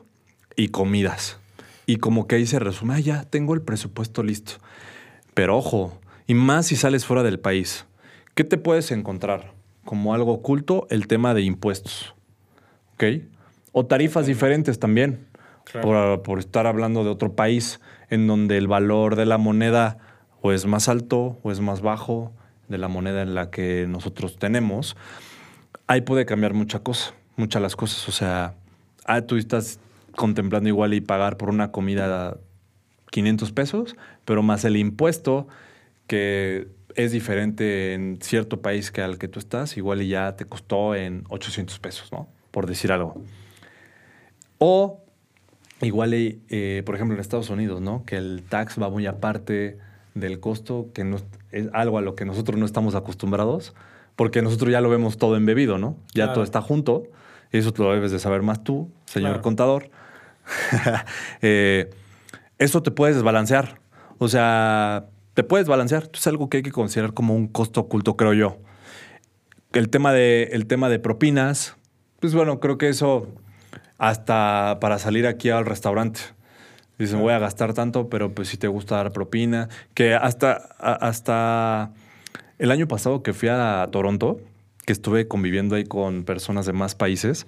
y 0.56 0.68
comidas. 0.68 1.38
Y 1.86 1.96
como 1.96 2.26
que 2.26 2.36
ahí 2.36 2.46
se 2.46 2.58
resume, 2.58 2.94
ah, 2.94 3.00
ya 3.00 3.24
tengo 3.24 3.54
el 3.54 3.62
presupuesto 3.62 4.22
listo. 4.22 4.54
Pero 5.34 5.56
ojo, 5.56 5.98
y 6.26 6.34
más 6.34 6.66
si 6.66 6.76
sales 6.76 7.04
fuera 7.06 7.22
del 7.22 7.38
país, 7.38 7.86
¿qué 8.34 8.42
te 8.44 8.58
puedes 8.58 8.90
encontrar? 8.90 9.52
Como 9.84 10.12
algo 10.14 10.32
oculto, 10.32 10.86
el 10.90 11.06
tema 11.06 11.32
de 11.34 11.42
impuestos. 11.42 12.14
¿Ok? 12.94 13.04
O 13.72 13.86
tarifas 13.86 14.26
diferentes 14.26 14.78
también, 14.78 15.26
Claro. 15.64 15.86
por, 15.86 16.22
por 16.22 16.38
estar 16.38 16.66
hablando 16.66 17.02
de 17.04 17.10
otro 17.10 17.34
país 17.34 17.80
en 18.08 18.26
donde 18.28 18.56
el 18.56 18.68
valor 18.68 19.16
de 19.16 19.26
la 19.26 19.36
moneda 19.36 19.98
o 20.40 20.52
es 20.52 20.64
más 20.64 20.88
alto 20.88 21.38
o 21.42 21.50
es 21.50 21.60
más 21.60 21.80
bajo 21.80 22.32
de 22.68 22.78
la 22.78 22.86
moneda 22.88 23.22
en 23.22 23.34
la 23.34 23.50
que 23.50 23.86
nosotros 23.88 24.38
tenemos. 24.38 24.96
Ahí 25.88 26.02
puede 26.02 26.24
cambiar 26.24 26.54
mucha 26.54 26.78
cosa, 26.80 27.14
muchas 27.36 27.60
las 27.62 27.74
cosas. 27.76 28.08
O 28.08 28.12
sea, 28.12 28.54
ah, 29.04 29.22
tú 29.22 29.36
estás 29.36 29.80
contemplando 30.16 30.68
igual 30.68 30.94
y 30.94 31.00
pagar 31.00 31.37
por 31.37 31.50
una 31.50 31.70
comida 31.70 32.38
500 33.11 33.52
pesos, 33.52 33.96
pero 34.25 34.42
más 34.42 34.64
el 34.64 34.76
impuesto 34.76 35.46
que 36.06 36.68
es 36.94 37.12
diferente 37.12 37.94
en 37.94 38.18
cierto 38.23 38.62
país 38.62 38.90
que 38.90 39.02
al 39.02 39.18
que 39.18 39.28
tú 39.28 39.38
estás, 39.38 39.76
igual 39.76 40.02
y 40.02 40.08
ya 40.08 40.35
te 40.37 40.46
costó 40.46 40.94
en 40.94 41.25
800 41.28 41.78
pesos, 41.78 42.11
¿no? 42.12 42.28
Por 42.50 42.66
decir 42.66 42.90
algo. 42.90 43.20
O 44.58 45.02
igual, 45.82 46.14
y, 46.14 46.40
eh, 46.49 46.82
por 46.87 46.94
ejemplo, 46.94 47.14
en 47.14 47.20
Estados 47.20 47.50
Unidos, 47.50 47.80
¿no? 47.80 48.04
Que 48.06 48.16
el 48.16 48.42
tax 48.49 48.80
va 48.80 48.88
muy 48.88 49.06
aparte 49.06 49.78
del 50.14 50.40
costo, 50.40 50.88
que 50.94 51.04
no, 51.04 51.18
es 51.52 51.68
algo 51.75 51.99
a 51.99 52.00
lo 52.00 52.14
que 52.14 52.25
nosotros 52.25 52.58
no 52.58 52.64
estamos 52.64 52.94
acostumbrados, 52.94 53.75
porque 54.16 54.40
nosotros 54.40 54.70
ya 54.73 54.80
lo 54.80 54.88
vemos 54.88 55.18
todo 55.18 55.37
embebido, 55.37 55.76
¿no? 55.76 55.99
Ya 56.14 56.25
Claro. 56.25 56.32
todo 56.35 56.44
está 56.44 56.62
junto. 56.62 57.04
Y 57.52 57.58
eso 57.58 57.73
lo 57.76 57.92
debes 57.92 58.11
de 58.11 58.18
saber 58.18 58.42
más 58.42 58.64
tú, 58.64 58.90
señor 59.04 59.30
Claro. 59.32 59.42
contador. 59.42 59.90
Eh, 61.42 61.90
eso 62.58 62.82
te 62.82 62.90
puedes 62.90 63.16
desbalancear. 63.16 63.80
O 64.18 64.28
sea, 64.28 65.06
te 65.34 65.42
puedes 65.42 65.68
balancear. 65.68 66.04
Esto 66.04 66.18
es 66.18 66.26
algo 66.26 66.48
que 66.48 66.58
hay 66.58 66.62
que 66.62 66.72
considerar 66.72 67.12
como 67.12 67.34
un 67.34 67.48
costo 67.48 67.80
oculto, 67.80 68.16
creo 68.16 68.32
yo. 68.32 68.58
El 69.72 69.90
tema 69.90 70.12
de, 70.12 70.44
el 70.52 70.66
tema 70.66 70.88
de 70.88 70.98
propinas, 70.98 71.76
pues 72.20 72.34
bueno, 72.34 72.60
creo 72.60 72.78
que 72.78 72.88
eso 72.88 73.28
hasta 73.98 74.78
para 74.80 74.98
salir 74.98 75.26
aquí 75.26 75.50
al 75.50 75.66
restaurante. 75.66 76.20
Dicen, 76.98 77.20
voy 77.20 77.34
a 77.34 77.38
gastar 77.38 77.74
tanto, 77.74 78.08
pero 78.08 78.32
pues 78.34 78.48
si 78.48 78.56
te 78.56 78.68
gusta 78.68 78.96
dar 78.96 79.12
propina. 79.12 79.68
Que 79.92 80.14
hasta, 80.14 80.54
hasta 80.78 81.92
el 82.58 82.70
año 82.70 82.88
pasado 82.88 83.22
que 83.22 83.34
fui 83.34 83.50
a 83.50 83.86
Toronto, 83.92 84.40
que 84.86 84.92
estuve 84.92 85.28
conviviendo 85.28 85.76
ahí 85.76 85.84
con 85.84 86.24
personas 86.24 86.64
de 86.64 86.72
más 86.72 86.94
países, 86.94 87.46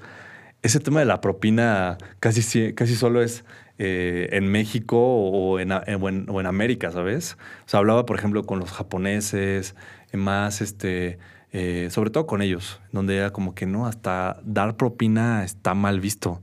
ese 0.62 0.80
tema 0.80 1.00
de 1.00 1.06
la 1.06 1.20
propina 1.20 1.98
casi, 2.20 2.72
casi 2.72 2.96
solo 2.96 3.22
es 3.22 3.44
eh, 3.78 4.28
en 4.32 4.48
México 4.48 4.98
o 4.98 5.60
en, 5.60 5.70
o 5.72 6.40
en, 6.40 6.46
América, 6.46 6.90
¿sabes? 6.90 7.36
O 7.66 7.68
sea, 7.68 7.78
hablaba, 7.78 8.06
por 8.06 8.18
ejemplo, 8.18 8.44
con 8.44 8.58
los 8.58 8.72
japoneses, 8.72 9.74
más, 10.12 10.60
este, 10.60 11.18
eh, 11.52 11.88
sobre 11.90 12.10
todo 12.10 12.26
con 12.26 12.42
ellos, 12.42 12.80
donde 12.92 13.16
era 13.16 13.30
como 13.30 13.54
que 13.54 13.66
no, 13.66 13.86
hasta 13.86 14.40
dar 14.44 14.76
propina 14.76 15.44
está 15.44 15.74
mal 15.74 16.00
visto. 16.00 16.42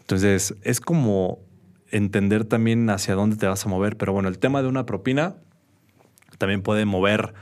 Entonces, 0.00 0.54
es 0.62 0.80
como 0.80 1.40
entender 1.90 2.44
también 2.44 2.88
hacia 2.90 3.14
dónde 3.14 3.36
te 3.36 3.46
vas 3.46 3.64
a 3.64 3.68
mover. 3.68 3.96
Pero 3.96 4.12
bueno, 4.12 4.28
el 4.28 4.38
tema 4.38 4.62
de 4.62 4.68
una 4.68 4.86
propina 4.86 5.36
también 6.38 6.62
puede 6.62 6.84
mover. 6.84 7.34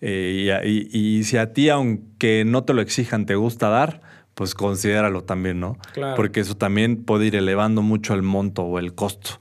Eh, 0.00 0.62
y, 0.64 1.24
si 1.24 1.36
a 1.36 1.52
ti, 1.52 1.68
aunque 1.68 2.44
no 2.44 2.64
te 2.64 2.74
lo 2.74 2.82
exijan, 2.82 3.26
te 3.26 3.34
gusta 3.34 3.68
dar, 3.68 4.00
pues 4.38 4.54
considéralo 4.54 5.24
también, 5.24 5.58
¿no? 5.58 5.76
Claro. 5.94 6.14
Porque 6.14 6.38
eso 6.38 6.56
también 6.56 7.02
puede 7.02 7.26
ir 7.26 7.34
elevando 7.34 7.82
mucho 7.82 8.14
el 8.14 8.22
monto 8.22 8.62
o 8.62 8.78
el 8.78 8.94
costo. 8.94 9.40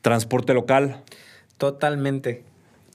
Transporte 0.00 0.54
local. 0.54 1.02
Totalmente. 1.58 2.42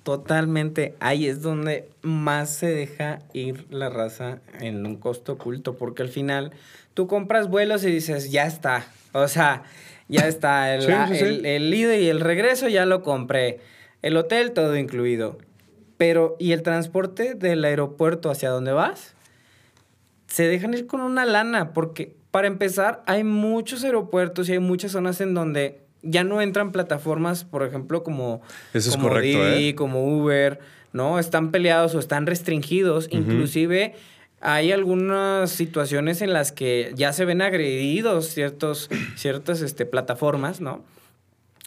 Totalmente. 0.01 0.95
Ahí 0.99 1.27
es 1.27 1.43
donde 1.43 1.87
más 2.01 2.49
se 2.49 2.65
deja 2.65 3.19
ir 3.31 3.67
la 3.69 3.91
raza 3.91 4.39
en 4.59 4.87
un 4.87 4.95
costo 4.95 5.33
oculto, 5.33 5.75
porque 5.77 6.01
al 6.01 6.09
final 6.09 6.51
tú 6.95 7.05
compras 7.05 7.47
vuelos 7.47 7.83
y 7.83 7.91
dices, 7.91 8.31
ya 8.31 8.47
está. 8.47 8.87
O 9.11 9.27
sea, 9.27 9.65
ya 10.07 10.27
está. 10.27 10.73
El, 10.75 11.45
el, 11.45 11.71
ida 11.71 11.95
y 11.95 12.09
el 12.09 12.21
regreso 12.21 12.69
ya 12.69 12.87
lo 12.87 13.03
compré. 13.03 13.59
El 14.01 14.17
hotel 14.17 14.53
todo 14.53 14.75
incluido. 14.77 15.37
Pero, 15.97 16.37
¿y 16.39 16.53
el 16.53 16.63
transporte 16.63 17.35
del 17.35 17.63
aeropuerto 17.65 18.31
hacia 18.31 18.49
dónde 18.49 18.71
vas? 18.71 19.13
Se 20.33 20.47
dejan 20.47 20.73
ir 20.73 20.87
con 20.87 21.01
una 21.01 21.25
lana, 21.25 21.73
porque 21.73 22.15
para 22.31 22.47
empezar, 22.47 23.03
hay 23.05 23.23
muchos 23.23 23.83
aeropuertos 23.83 24.49
y 24.49 24.53
hay 24.53 24.59
muchas 24.59 24.93
zonas 24.93 25.21
en 25.21 25.35
donde 25.35 25.81
ya 26.01 26.23
no 26.23 26.41
entran 26.41 26.71
plataformas, 26.71 27.43
por 27.43 27.61
ejemplo, 27.61 28.01
como, 28.01 28.41
Eso 28.73 28.89
es 28.89 28.97
como 28.97 29.15
¿eh? 29.19 29.75
como 29.75 30.03
Uber, 30.07 30.59
¿no? 30.91 31.19
Están 31.19 31.51
peleados 31.51 31.93
o 31.93 31.99
están 31.99 32.25
restringidos. 32.25 33.09
Inclusive 33.11 33.93
hay 34.41 34.71
algunas 34.71 35.51
situaciones 35.51 36.23
en 36.23 36.33
las 36.33 36.51
que 36.51 36.93
ya 36.95 37.13
se 37.13 37.25
ven 37.25 37.43
agredidos 37.43 38.25
ciertos, 38.25 38.89
ciertas 39.15 39.61
este, 39.61 39.85
plataformas, 39.85 40.61
¿no? 40.61 40.83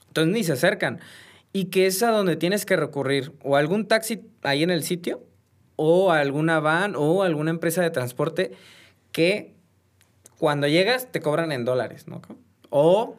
Entonces 0.09 0.35
ni 0.35 0.43
se 0.43 0.55
acercan. 0.55 0.99
Y 1.53 1.67
que 1.67 1.87
es 1.87 2.03
a 2.03 2.11
donde 2.11 2.35
tienes 2.35 2.67
que 2.67 2.75
recurrir 2.75 3.31
o 3.45 3.55
algún 3.55 3.87
taxi 3.87 4.23
ahí 4.43 4.65
en 4.65 4.71
el 4.71 4.83
sitio 4.83 5.23
o 5.77 6.11
alguna 6.11 6.61
van 6.61 6.95
o 6.97 7.23
alguna 7.23 7.51
empresa 7.51 7.83
de 7.83 7.91
transporte 7.91 8.53
que 9.13 9.55
cuando 10.39 10.67
llegas 10.67 11.11
te 11.11 11.21
cobran 11.21 11.53
en 11.53 11.65
dólares, 11.65 12.09
¿no? 12.09 12.21
O 12.71 13.17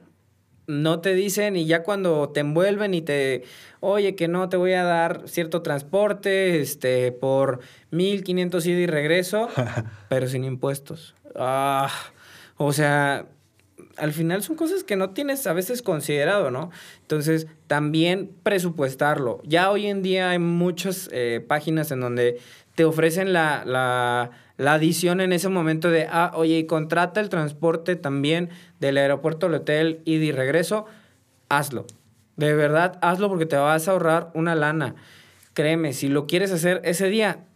no 0.67 0.99
te 0.99 1.13
dicen 1.15 1.55
y 1.55 1.65
ya 1.65 1.83
cuando 1.83 2.29
te 2.29 2.41
envuelven 2.41 2.93
y 2.93 3.01
te, 3.01 3.43
oye, 3.79 4.15
que 4.15 4.27
no 4.27 4.49
te 4.49 4.57
voy 4.57 4.73
a 4.73 4.83
dar 4.83 5.23
cierto 5.25 5.61
transporte 5.61 6.59
este, 6.59 7.11
por 7.13 7.61
1500 7.91 8.65
ida 8.65 8.79
y 8.79 8.87
regreso, 8.87 9.47
pero 10.09 10.27
sin 10.27 10.43
impuestos. 10.43 11.15
Ah, 11.35 11.89
o 12.57 12.73
sea, 12.73 13.27
al 13.97 14.13
final 14.13 14.43
son 14.43 14.55
cosas 14.55 14.83
que 14.83 14.95
no 14.95 15.09
tienes 15.11 15.45
a 15.47 15.53
veces 15.53 15.81
considerado, 15.81 16.51
¿no? 16.51 16.71
Entonces, 17.01 17.47
también 17.67 18.31
presupuestarlo. 18.43 19.41
Ya 19.43 19.71
hoy 19.71 19.87
en 19.87 20.01
día 20.01 20.29
hay 20.29 20.39
muchas 20.39 21.09
eh, 21.11 21.43
páginas 21.45 21.91
en 21.91 22.01
donde 22.01 22.39
te 22.75 22.85
ofrecen 22.85 23.33
la, 23.33 23.63
la, 23.65 24.31
la, 24.57 24.73
adición 24.73 25.19
en 25.19 25.33
ese 25.33 25.49
momento 25.49 25.89
de, 25.89 26.07
ah, 26.09 26.31
oye, 26.35 26.59
y 26.59 26.65
contrata 26.65 27.19
el 27.19 27.29
transporte 27.29 27.95
también 27.95 28.49
del 28.79 28.97
aeropuerto 28.97 29.47
al 29.47 29.55
hotel 29.55 30.01
y 30.05 30.17
de 30.17 30.31
regreso, 30.31 30.85
hazlo. 31.49 31.87
De 32.35 32.53
verdad, 32.53 32.99
hazlo 33.01 33.29
porque 33.29 33.47
te 33.47 33.55
vas 33.55 33.87
a 33.87 33.91
ahorrar 33.91 34.29
una 34.35 34.53
lana. 34.53 34.93
Créeme, 35.55 35.91
si 35.93 36.07
lo 36.07 36.27
quieres 36.27 36.51
hacer 36.51 36.81
ese 36.83 37.09
día, 37.09 37.46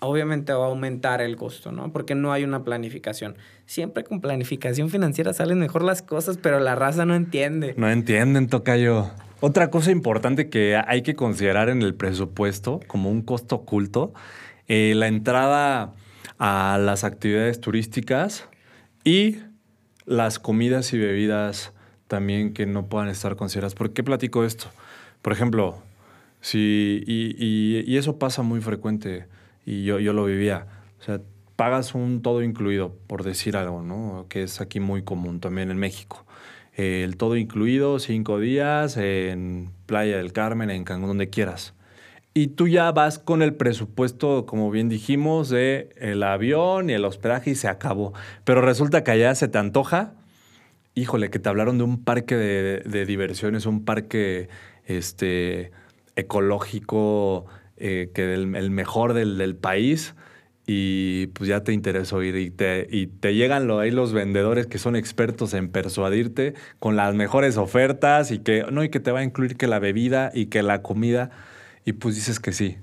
obviamente 0.00 0.52
va 0.52 0.66
a 0.66 0.68
aumentar 0.68 1.20
el 1.20 1.36
costo, 1.36 1.72
¿no? 1.72 1.92
Porque 1.92 2.14
no 2.14 2.32
hay 2.32 2.44
una 2.44 2.64
planificación. 2.64 3.36
Siempre 3.66 4.04
con 4.04 4.20
planificación 4.20 4.90
financiera 4.90 5.32
salen 5.32 5.58
mejor 5.58 5.82
las 5.82 6.02
cosas, 6.02 6.38
pero 6.38 6.58
la 6.58 6.74
raza 6.74 7.06
no 7.06 7.14
entiende. 7.14 7.74
No 7.76 7.88
entienden, 7.88 8.48
Tocayo. 8.48 9.10
Otra 9.40 9.70
cosa 9.70 9.90
importante 9.90 10.50
que 10.50 10.76
hay 10.76 11.02
que 11.02 11.14
considerar 11.14 11.68
en 11.70 11.82
el 11.82 11.94
presupuesto 11.94 12.80
como 12.86 13.10
un 13.10 13.22
costo 13.22 13.56
oculto 13.56 14.12
eh, 14.68 14.92
la 14.94 15.08
entrada 15.08 15.94
a 16.38 16.78
las 16.78 17.04
actividades 17.04 17.60
turísticas 17.60 18.48
y 19.02 19.38
las 20.04 20.38
comidas 20.38 20.92
y 20.92 20.98
bebidas 20.98 21.72
también 22.06 22.52
que 22.52 22.66
no 22.66 22.86
puedan 22.86 23.08
estar 23.08 23.36
consideradas. 23.36 23.74
¿Por 23.74 23.92
qué 23.92 24.02
platico 24.02 24.44
esto? 24.44 24.66
Por 25.22 25.32
ejemplo, 25.32 25.82
si, 26.40 27.02
y, 27.06 27.96
eso 27.96 28.18
pasa 28.18 28.42
muy 28.42 28.60
frecuente 28.60 29.26
y 29.64 29.84
yo, 29.84 29.98
yo 29.98 30.12
lo 30.12 30.24
vivía. 30.24 30.66
O 31.00 31.02
sea, 31.02 31.20
pagas 31.56 31.94
un 31.94 32.22
todo 32.22 32.42
incluido, 32.42 32.96
por 33.06 33.22
decir 33.22 33.56
algo, 33.56 33.82
¿no? 33.82 34.26
Que 34.28 34.42
es 34.42 34.60
aquí 34.60 34.80
muy 34.80 35.02
común 35.02 35.40
también 35.40 35.70
en 35.70 35.76
México. 35.76 36.24
El 36.74 37.16
todo 37.16 37.36
incluido, 37.36 37.98
cinco 37.98 38.38
días 38.38 38.96
en 38.96 39.70
Playa 39.86 40.16
del 40.16 40.32
Carmen, 40.32 40.70
en 40.70 40.84
Cancún, 40.84 41.08
donde 41.08 41.28
quieras. 41.28 41.74
Y 42.32 42.48
tú 42.48 42.68
ya 42.68 42.90
vas 42.92 43.18
con 43.18 43.42
el 43.42 43.54
presupuesto, 43.54 44.46
como 44.46 44.70
bien 44.70 44.88
dijimos, 44.88 45.48
de 45.48 45.90
el 45.96 46.22
avión 46.22 46.88
y 46.88 46.92
el 46.92 47.04
hospedaje 47.04 47.50
y 47.50 47.54
se 47.56 47.68
acabó. 47.68 48.14
Pero 48.44 48.62
resulta 48.62 49.02
que 49.02 49.10
allá 49.10 49.34
se 49.34 49.48
te 49.48 49.58
antoja, 49.58 50.14
híjole, 50.94 51.28
que 51.30 51.40
te 51.40 51.48
hablaron 51.48 51.76
de 51.78 51.84
un 51.84 52.04
parque 52.04 52.36
de, 52.36 53.04
diversiones, 53.04 53.66
un 53.66 53.84
parque 53.84 54.48
este, 54.86 55.72
ecológico, 56.14 57.46
eh, 57.80 58.10
que 58.14 58.34
el 58.34 58.70
mejor 58.70 59.14
del, 59.14 59.56
país 59.56 60.14
y 60.66 61.26
pues 61.28 61.48
ya 61.48 61.64
te 61.64 61.72
interesó 61.72 62.22
ir 62.22 62.36
y 62.36 62.50
te, 62.50 62.86
y 62.88 63.08
te 63.08 63.34
llegan 63.34 63.66
lo, 63.66 63.80
ahí 63.80 63.90
los 63.90 64.12
vendedores 64.12 64.66
que 64.68 64.78
son 64.78 64.94
expertos 64.94 65.52
en 65.54 65.68
persuadirte 65.68 66.54
con 66.78 66.94
las 66.94 67.14
mejores 67.14 67.56
ofertas 67.56 68.30
y 68.30 68.38
que 68.38 68.64
no 68.70 68.84
y 68.84 68.88
que 68.88 69.00
te 69.00 69.10
va 69.10 69.20
a 69.20 69.24
incluir 69.24 69.56
que 69.56 69.66
la 69.66 69.80
bebida 69.80 70.30
y 70.32 70.46
que 70.46 70.62
la 70.62 70.82
comida 70.82 71.30
y 71.84 71.94
pues 71.94 72.14
dices 72.14 72.38
que 72.38 72.52
sí. 72.52 72.76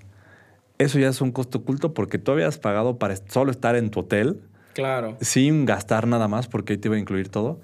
Eso 0.80 1.00
ya 1.00 1.10
es 1.10 1.22
un 1.22 1.32
costo 1.32 1.60
oculto 1.60 1.94
porque 1.94 2.18
tú 2.18 2.32
habías 2.32 2.58
pagado 2.58 3.00
para 3.00 3.16
solo 3.16 3.52
estar 3.52 3.76
en 3.76 3.90
tu 3.90 4.02
hotel. 4.02 4.42
Claro. 4.74 5.18
Sin 5.22 5.66
gastar 5.66 6.08
nada 6.08 6.28
más 6.28 6.48
porque 6.48 6.74
ahí 6.74 6.78
te 6.78 6.88
iba 6.88 6.98
a 6.98 7.00
incluir 7.00 7.30
todo. 7.30 7.62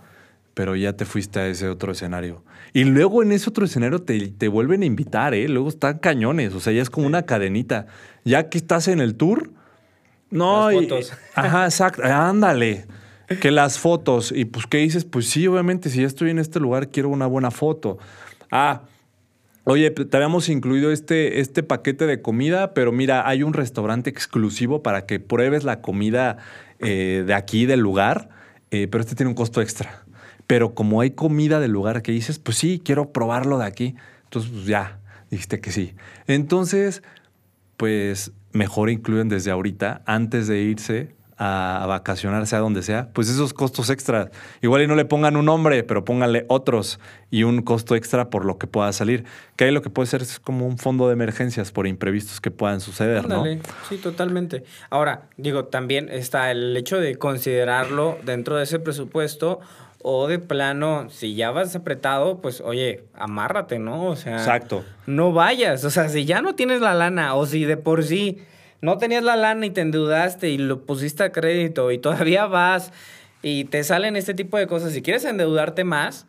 Pero 0.54 0.76
ya 0.76 0.94
te 0.94 1.06
fuiste 1.06 1.40
a 1.40 1.48
ese 1.48 1.68
otro 1.68 1.92
escenario. 1.92 2.44
Y 2.74 2.84
luego 2.84 3.24
en 3.24 3.32
ese 3.32 3.50
otro 3.50 3.66
escenario 3.66 4.00
te, 4.00 4.28
te 4.28 4.48
vuelven 4.48 4.84
a 4.84 4.86
invitar, 4.86 5.34
¿eh? 5.34 5.48
Luego 5.48 5.70
están 5.70 6.00
cañones. 6.00 6.54
O 6.54 6.60
sea, 6.60 6.74
ya 6.74 6.82
es 6.82 6.90
como 6.90 7.08
una 7.08 7.24
cadenita. 7.24 7.88
Ya 8.24 8.50
que 8.50 8.58
estás 8.58 8.88
en 8.88 9.00
el 9.00 9.16
tour. 9.16 9.52
No, 10.30 10.70
las 10.70 10.82
fotos. 10.82 11.14
ajá, 11.36 11.66
exacto. 11.66 12.04
Ándale. 12.04 12.86
Que 13.42 13.52
las 13.52 13.80
fotos. 13.80 14.32
Y 14.32 14.46
pues, 14.46 14.68
¿qué 14.68 14.78
dices? 14.78 15.06
Pues 15.06 15.30
sí, 15.30 15.48
obviamente, 15.48 15.90
si 15.90 16.02
ya 16.02 16.08
estoy 16.08 16.30
en 16.30 16.40
este 16.40 16.60
lugar, 16.60 16.90
quiero 16.90 17.10
una 17.10 17.26
buena 17.26 17.50
foto. 17.52 17.98
Ah, 18.52 18.84
Oye, 19.66 19.92
te 19.92 20.18
habíamos 20.18 20.50
incluido 20.50 20.92
este, 20.92 21.40
este 21.40 21.64
paquete 21.64 22.06
de 22.06 22.22
comida, 22.22 22.74
pero 22.74 22.92
mira, 22.92 23.26
hay 23.28 23.44
un 23.44 23.54
restaurante 23.54 24.10
exclusivo 24.10 24.84
para 24.84 25.06
que 25.06 25.22
pruebes 25.22 25.64
la 25.64 25.80
comida 25.80 26.38
eh, 26.80 27.24
de 27.26 27.34
aquí, 27.34 27.66
del 27.66 27.80
lugar, 27.80 28.28
eh, 28.72 28.90
pero 28.92 29.02
este 29.02 29.16
tiene 29.16 29.30
un 29.30 29.36
costo 29.36 29.62
extra. 29.62 30.03
Pero 30.48 30.74
como 30.74 31.02
hay 31.02 31.12
comida 31.12 31.60
del 31.60 31.72
lugar 31.72 32.02
que 32.02 32.12
dices, 32.12 32.40
pues 32.40 32.58
sí, 32.58 32.82
quiero 32.84 33.12
probarlo 33.12 33.58
de 33.58 33.66
aquí. 33.66 33.96
Entonces, 34.26 34.52
pues 34.52 34.66
ya, 34.66 35.00
dijiste 35.30 35.60
que 35.60 35.72
sí. 35.72 35.94
Entonces, 36.28 37.04
pues 37.78 38.32
mejor 38.52 38.90
incluyen 38.90 39.30
desde 39.30 39.52
ahorita, 39.52 40.02
antes 40.06 40.48
de 40.48 40.62
irse 40.62 41.16
a, 41.38 41.86
vacacionarse 41.88 42.56
a 42.56 42.60
donde 42.60 42.84
sea, 42.84 43.10
pues 43.14 43.30
esos 43.30 43.54
costos 43.54 43.90
extras. 43.90 44.30
Igual 44.62 44.84
y 44.84 44.88
no 44.88 44.96
le 44.96 45.06
pongan 45.06 45.36
un 45.36 45.46
nombre, 45.46 45.84
pero 45.84 46.06
pónganle 46.06 46.46
otros 46.48 47.00
y 47.32 47.44
un 47.44 47.62
costo 47.62 47.96
extra 47.96 48.30
por 48.30 48.46
lo 48.46 48.58
que 48.58 48.68
pueda 48.68 48.92
salir. 48.94 49.26
Que 49.56 49.66
ahí 49.66 49.72
lo 49.72 49.82
que 49.82 49.90
puede 49.90 50.08
ser 50.08 50.22
es 50.22 50.40
como 50.40 50.68
un 50.68 50.78
fondo 50.78 51.08
de 51.08 51.14
emergencias 51.14 51.72
por 51.72 51.88
imprevistos 51.88 52.40
que 52.40 52.52
puedan 52.52 52.80
suceder, 52.80 53.28
¿no? 53.28 53.44
Sí, 53.90 53.98
totalmente. 53.98 54.64
Ahora, 54.90 55.24
digo, 55.38 55.66
también 55.66 56.10
está 56.10 56.52
el 56.52 56.76
hecho 56.78 57.00
de 57.00 57.16
considerarlo 57.18 58.18
dentro 58.24 58.58
de 58.58 58.64
ese 58.64 58.80
presupuesto 58.80 59.60
o 60.04 60.28
de 60.28 60.38
plano, 60.38 61.10
si 61.10 61.34
ya 61.34 61.52
vas 61.52 61.76
apretado, 61.76 62.42
pues 62.42 62.62
oye, 62.62 63.06
amárrate, 63.14 63.80
¿no? 63.80 64.06
O 64.08 64.16
sea, 64.16 64.34
Exacto. 64.38 64.84
no 65.08 65.32
vayas. 65.32 65.84
O 65.86 65.90
sea, 65.90 66.10
si 66.10 66.26
ya 66.26 66.42
no 66.42 66.56
tienes 66.56 66.82
la 66.82 66.94
lana 66.94 67.36
o 67.36 67.46
si 67.46 67.64
de 67.64 67.78
por 67.78 68.04
sí 68.04 68.40
no 68.82 68.98
tenías 68.98 69.24
la 69.24 69.38
lana 69.38 69.66
y 69.66 69.70
te 69.70 69.80
endeudaste 69.80 70.50
y 70.50 70.58
lo 70.58 70.86
pusiste 70.86 71.24
a 71.24 71.32
crédito 71.32 71.90
y 71.92 71.98
todavía 72.00 72.46
vas 72.48 72.92
y 73.42 73.64
te 73.66 73.84
salen 73.86 74.18
este 74.18 74.34
tipo 74.34 74.58
de 74.58 74.68
cosas. 74.68 74.92
Si 74.92 75.02
quieres 75.02 75.24
endeudarte 75.24 75.86
más, 75.86 76.28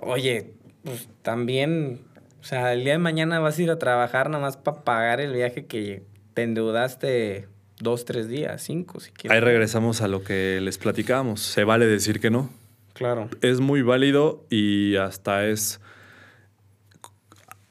oye, 0.00 0.54
pues 0.82 1.08
también, 1.20 2.00
o 2.40 2.44
sea, 2.44 2.72
el 2.72 2.82
día 2.84 2.92
de 2.92 2.98
mañana 2.98 3.40
vas 3.40 3.58
a 3.58 3.62
ir 3.62 3.70
a 3.70 3.78
trabajar 3.78 4.30
nada 4.30 4.42
más 4.42 4.56
para 4.56 4.84
pagar 4.84 5.20
el 5.20 5.34
viaje 5.34 5.66
que 5.66 6.02
te 6.32 6.44
endeudaste 6.44 7.46
dos, 7.78 8.06
tres 8.06 8.28
días, 8.28 8.62
cinco, 8.62 9.00
si 9.00 9.10
quieres. 9.10 9.34
Ahí 9.34 9.40
regresamos 9.40 10.00
a 10.00 10.08
lo 10.08 10.24
que 10.24 10.60
les 10.62 10.78
platicábamos. 10.78 11.40
Se 11.42 11.64
vale 11.64 11.84
decir 11.86 12.20
que 12.20 12.30
no. 12.30 12.48
Claro. 12.96 13.28
Es 13.42 13.60
muy 13.60 13.82
válido 13.82 14.46
y 14.48 14.96
hasta 14.96 15.46
es 15.46 15.80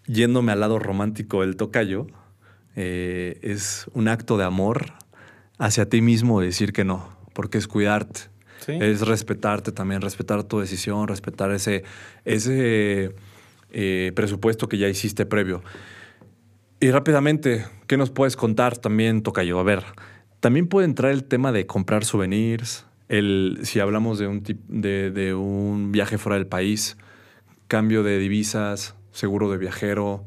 yéndome 0.06 0.52
al 0.52 0.60
lado 0.60 0.78
romántico 0.78 1.42
del 1.42 1.56
tocayo, 1.56 2.06
eh, 2.76 3.40
es 3.42 3.88
un 3.94 4.08
acto 4.08 4.38
de 4.38 4.44
amor 4.44 4.94
hacia 5.58 5.90
ti 5.90 6.02
mismo 6.02 6.42
decir 6.42 6.74
que 6.74 6.84
no, 6.84 7.18
porque 7.34 7.58
es 7.58 7.68
cuidarte. 7.68 8.22
Sí. 8.66 8.74
Es 8.80 9.02
respetarte 9.02 9.72
también, 9.72 10.02
respetar 10.02 10.44
tu 10.44 10.60
decisión, 10.60 11.08
respetar 11.08 11.52
ese, 11.52 11.84
ese 12.24 13.16
eh, 13.72 14.12
presupuesto 14.16 14.70
que 14.70 14.78
ya 14.78 14.88
hiciste 14.88 15.26
previo. 15.26 15.64
Y 16.80 16.92
rápidamente, 16.92 17.66
¿qué 17.88 17.98
nos 17.98 18.12
puedes 18.12 18.36
contar 18.36 18.78
también, 18.78 19.24
Tocayo? 19.24 19.60
A 19.60 19.64
ver, 19.64 19.84
también 20.40 20.68
puede 20.68 20.86
entrar 20.86 21.12
el 21.12 21.24
tema 21.24 21.52
de 21.52 21.66
comprar 21.66 22.06
souvenirs, 22.06 22.86
el, 23.10 23.60
si 23.64 23.80
hablamos 23.80 24.20
de 24.20 24.28
un, 24.28 24.44
tip- 24.44 24.66
de, 24.68 25.12
de 25.12 25.34
un 25.34 25.92
viaje 25.92 26.18
fuera 26.18 26.38
del 26.38 26.48
país, 26.48 26.98
cambio 27.68 28.04
de 28.04 28.18
divisas, 28.20 28.96
seguro 29.12 29.52
de 29.52 29.58
viajero. 29.58 30.24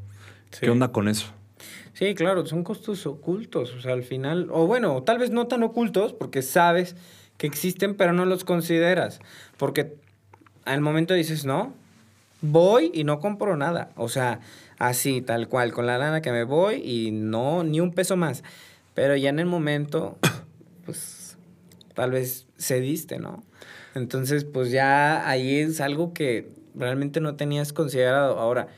Sí. 0.51 0.61
¿Qué 0.63 0.71
onda 0.71 0.93
con 0.93 1.09
eso? 1.09 1.33
Sí, 1.93 2.15
claro, 2.15 2.47
son 2.47 2.63
costos 2.65 3.07
ocultos, 3.07 3.75
o 3.75 3.81
sea, 3.81 3.93
al 3.93 4.05
final, 4.05 4.49
o 4.51 4.67
bueno, 4.67 5.03
tal 5.03 5.19
vez 5.19 5.31
no 5.31 5.47
tan 5.49 5.63
ocultos, 5.65 6.13
porque 6.13 6.43
sabes 6.43 6.95
que 7.37 7.47
existen, 7.47 7.97
pero 7.97 8.13
no 8.13 8.25
los 8.25 8.45
consideras, 8.45 9.21
porque 9.57 9.97
al 10.65 10.81
momento 10.81 11.15
dices, 11.15 11.45
no, 11.45 11.75
voy 12.41 12.91
y 12.95 13.03
no 13.05 13.19
compro 13.19 13.57
nada, 13.57 13.91
o 13.97 14.09
sea, 14.09 14.41
así, 14.79 15.23
tal 15.23 15.49
cual, 15.49 15.73
con 15.73 15.87
la 15.87 15.99
lana 15.99 16.21
que 16.21 16.31
me 16.31 16.45
voy 16.45 16.77
y 16.77 17.11
no, 17.11 17.65
ni 17.65 17.81
un 17.81 17.93
peso 17.93 18.17
más, 18.17 18.45
pero 18.95 19.17
ya 19.17 19.31
en 19.31 19.41
el 19.41 19.47
momento, 19.47 20.19
pues, 20.85 21.37
tal 21.95 22.13
vez 22.13 22.47
cediste, 22.59 23.19
¿no? 23.19 23.43
Entonces, 23.95 24.45
pues 24.45 24.71
ya 24.71 25.29
ahí 25.29 25.59
es 25.59 25.81
algo 25.81 26.13
que 26.13 26.49
realmente 26.75 27.21
no 27.21 27.37
tenías 27.37 27.73
considerado. 27.73 28.39
Ahora, 28.39 28.69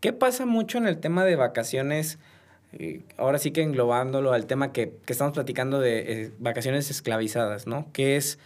¿qué 0.00 0.12
pasa 0.12 0.46
mucho 0.46 0.78
en 0.78 0.86
el 0.86 0.98
tema 0.98 1.24
de 1.24 1.36
vacaciones? 1.36 2.18
Eh, 2.72 3.02
ahora 3.16 3.38
sí 3.38 3.52
que 3.52 3.62
englobándolo 3.62 4.32
al 4.32 4.46
tema 4.46 4.72
que, 4.72 4.92
que 5.04 5.12
estamos 5.12 5.32
platicando 5.34 5.80
de 5.80 5.98
eh, 6.24 6.30
vacaciones 6.38 6.90
esclavizadas, 6.90 7.66
¿no? 7.66 7.90
Que 7.92 8.16
es 8.16 8.38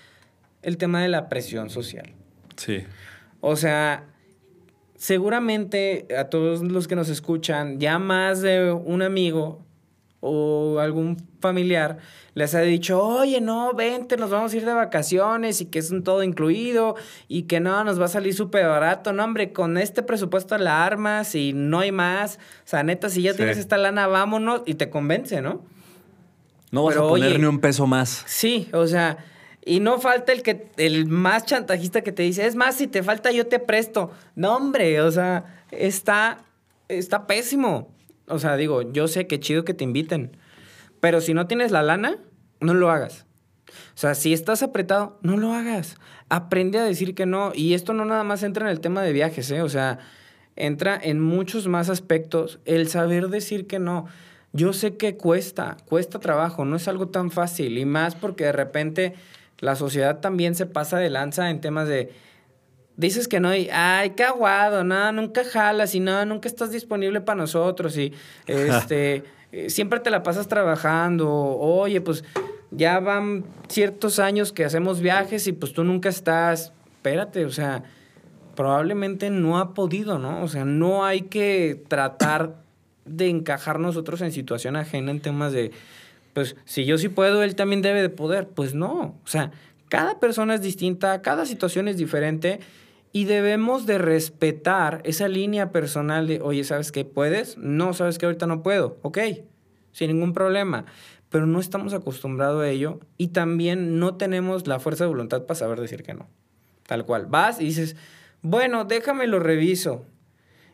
el 0.62 0.76
tema 0.76 1.02
de 1.02 1.08
la 1.08 1.28
presión 1.28 1.70
social. 1.70 2.12
Sí. 2.56 2.84
O 3.40 3.56
sea, 3.56 4.04
seguramente 4.96 6.06
a 6.16 6.24
todos 6.24 6.62
los 6.62 6.86
que 6.86 6.94
nos 6.94 7.08
escuchan, 7.08 7.80
ya 7.80 7.98
más 7.98 8.42
de 8.42 8.70
un 8.70 9.02
amigo 9.02 9.64
o 10.20 10.78
algún 10.80 11.16
familiar 11.40 11.98
les 12.34 12.54
ha 12.54 12.60
dicho, 12.60 13.02
oye, 13.02 13.40
no, 13.40 13.72
vente, 13.74 14.16
nos 14.16 14.30
vamos 14.30 14.52
a 14.52 14.56
ir 14.56 14.64
de 14.64 14.72
vacaciones 14.72 15.60
y 15.60 15.66
que 15.66 15.78
es 15.78 15.90
un 15.90 16.04
todo 16.04 16.22
incluido 16.22 16.94
y 17.26 17.42
que 17.44 17.58
no, 17.58 17.82
nos 17.84 18.00
va 18.00 18.04
a 18.04 18.08
salir 18.08 18.34
súper 18.34 18.66
barato. 18.66 19.12
No, 19.12 19.24
hombre, 19.24 19.52
con 19.52 19.76
este 19.78 20.02
presupuesto 20.02 20.56
la 20.58 20.84
armas 20.84 21.34
y 21.34 21.52
no 21.52 21.80
hay 21.80 21.90
más. 21.90 22.36
O 22.64 22.68
sea, 22.68 22.82
neta, 22.82 23.08
si 23.08 23.22
ya 23.22 23.32
Sí. 23.32 23.38
tienes 23.38 23.58
esta 23.58 23.76
lana, 23.78 24.06
vámonos 24.06 24.62
y 24.66 24.74
te 24.74 24.90
convence, 24.90 25.40
¿no? 25.40 25.62
No 26.70 26.84
vas 26.84 26.94
Pero, 26.94 27.06
a 27.06 27.08
poner 27.10 27.28
oye, 27.30 27.38
ni 27.38 27.46
un 27.46 27.58
peso 27.58 27.86
más. 27.86 28.22
Sí, 28.26 28.68
o 28.72 28.86
sea, 28.86 29.18
y 29.64 29.80
no 29.80 29.98
falta 30.00 30.32
el 30.32 30.42
que 30.42 30.70
el 30.76 31.06
más 31.06 31.44
chantajista 31.46 32.02
que 32.02 32.12
te 32.12 32.22
dice, 32.22 32.46
es 32.46 32.54
más, 32.54 32.76
si 32.76 32.86
te 32.86 33.02
falta 33.02 33.32
yo 33.32 33.46
te 33.48 33.58
presto. 33.58 34.12
No, 34.36 34.56
hombre, 34.56 35.00
o 35.00 35.10
sea, 35.10 35.62
está 35.72 36.38
está 36.88 37.26
pésimo. 37.26 37.88
O 38.30 38.38
sea, 38.38 38.56
digo, 38.56 38.92
yo 38.92 39.08
sé 39.08 39.26
que 39.26 39.40
chido 39.40 39.64
que 39.64 39.74
te 39.74 39.84
inviten, 39.84 40.36
pero 41.00 41.20
si 41.20 41.34
no 41.34 41.46
tienes 41.46 41.70
la 41.70 41.82
lana, 41.82 42.18
no 42.60 42.74
lo 42.74 42.90
hagas. 42.90 43.26
O 43.68 43.98
sea, 44.00 44.14
si 44.14 44.32
estás 44.32 44.62
apretado, 44.62 45.18
no 45.22 45.36
lo 45.36 45.52
hagas. 45.52 45.96
Aprende 46.28 46.78
a 46.78 46.84
decir 46.84 47.14
que 47.14 47.26
no. 47.26 47.52
Y 47.54 47.74
esto 47.74 47.92
no 47.92 48.04
nada 48.04 48.24
más 48.24 48.42
entra 48.42 48.66
en 48.66 48.70
el 48.70 48.80
tema 48.80 49.02
de 49.02 49.12
viajes, 49.12 49.50
¿eh? 49.50 49.62
O 49.62 49.68
sea, 49.68 49.98
entra 50.56 50.98
en 51.00 51.20
muchos 51.20 51.68
más 51.68 51.88
aspectos 51.88 52.60
el 52.64 52.88
saber 52.88 53.28
decir 53.28 53.66
que 53.66 53.78
no. 53.78 54.06
Yo 54.52 54.72
sé 54.72 54.96
que 54.96 55.16
cuesta, 55.16 55.76
cuesta 55.84 56.18
trabajo, 56.18 56.64
no 56.64 56.76
es 56.76 56.88
algo 56.88 57.08
tan 57.08 57.30
fácil. 57.30 57.78
Y 57.78 57.84
más 57.84 58.14
porque 58.14 58.44
de 58.44 58.52
repente 58.52 59.14
la 59.58 59.76
sociedad 59.76 60.20
también 60.20 60.54
se 60.54 60.66
pasa 60.66 60.98
de 60.98 61.10
lanza 61.10 61.50
en 61.50 61.60
temas 61.60 61.88
de... 61.88 62.12
Dices 63.00 63.28
que 63.28 63.40
no 63.40 63.56
y, 63.56 63.66
ay, 63.72 64.10
qué 64.10 64.24
aguado, 64.24 64.84
nada, 64.84 65.10
nunca 65.10 65.42
jalas 65.42 65.94
y 65.94 66.00
nada, 66.00 66.26
nunca 66.26 66.48
estás 66.48 66.70
disponible 66.70 67.22
para 67.22 67.40
nosotros 67.40 67.96
y 67.96 68.12
este, 68.46 69.24
siempre 69.68 70.00
te 70.00 70.10
la 70.10 70.22
pasas 70.22 70.48
trabajando. 70.48 71.32
Oye, 71.32 72.02
pues 72.02 72.24
ya 72.70 73.00
van 73.00 73.46
ciertos 73.68 74.18
años 74.18 74.52
que 74.52 74.66
hacemos 74.66 75.00
viajes 75.00 75.46
y 75.46 75.52
pues 75.52 75.72
tú 75.72 75.82
nunca 75.82 76.10
estás. 76.10 76.74
Espérate, 76.96 77.46
o 77.46 77.50
sea, 77.50 77.84
probablemente 78.54 79.30
no 79.30 79.58
ha 79.58 79.72
podido, 79.72 80.18
¿no? 80.18 80.42
O 80.42 80.48
sea, 80.48 80.66
no 80.66 81.06
hay 81.06 81.22
que 81.22 81.82
tratar 81.88 82.56
de 83.06 83.30
encajar 83.30 83.80
nosotros 83.80 84.20
en 84.20 84.30
situación 84.30 84.76
ajena 84.76 85.10
en 85.10 85.20
temas 85.20 85.54
de, 85.54 85.70
pues, 86.34 86.54
si 86.66 86.84
yo 86.84 86.98
sí 86.98 87.08
puedo, 87.08 87.42
él 87.42 87.54
también 87.56 87.80
debe 87.80 88.02
de 88.02 88.10
poder. 88.10 88.48
Pues 88.48 88.74
no, 88.74 89.18
o 89.24 89.26
sea, 89.26 89.52
cada 89.88 90.20
persona 90.20 90.54
es 90.54 90.60
distinta, 90.60 91.22
cada 91.22 91.46
situación 91.46 91.88
es 91.88 91.96
diferente 91.96 92.60
y 93.12 93.24
debemos 93.24 93.86
de 93.86 93.98
respetar 93.98 95.00
esa 95.04 95.28
línea 95.28 95.72
personal 95.72 96.26
de, 96.26 96.40
oye, 96.40 96.62
¿sabes 96.64 96.92
qué? 96.92 97.04
¿Puedes? 97.04 97.58
No, 97.58 97.92
¿sabes 97.92 98.18
qué? 98.18 98.26
Ahorita 98.26 98.46
no 98.46 98.62
puedo. 98.62 98.98
Ok, 99.02 99.18
sin 99.92 100.08
ningún 100.08 100.32
problema. 100.32 100.84
Pero 101.28 101.46
no 101.46 101.60
estamos 101.60 101.92
acostumbrados 101.92 102.62
a 102.62 102.68
ello 102.68 103.00
y 103.16 103.28
también 103.28 103.98
no 103.98 104.16
tenemos 104.16 104.66
la 104.66 104.80
fuerza 104.80 105.04
de 105.04 105.08
voluntad 105.08 105.42
para 105.44 105.58
saber 105.58 105.80
decir 105.80 106.02
que 106.02 106.14
no. 106.14 106.28
Tal 106.86 107.04
cual. 107.04 107.26
Vas 107.26 107.60
y 107.60 107.64
dices, 107.64 107.96
bueno, 108.42 108.84
déjame 108.84 109.26
lo 109.26 109.38
reviso. 109.38 110.04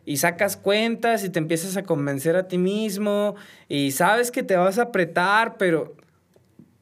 Y 0.05 0.19
sacas 0.19 0.57
cuentas 0.57 1.25
y 1.25 1.31
te 1.31 1.39
empiezas 1.39 1.77
a 1.77 1.83
convencer 1.83 2.37
a 2.37 2.49
ti 2.49 2.59
mismo 2.59 3.35
y 3.69 3.91
sabes 3.91 4.31
que 4.31 4.43
te 4.43 4.57
vas 4.57 4.79
a 4.79 4.83
apretar, 4.83 5.57
pero 5.59 5.97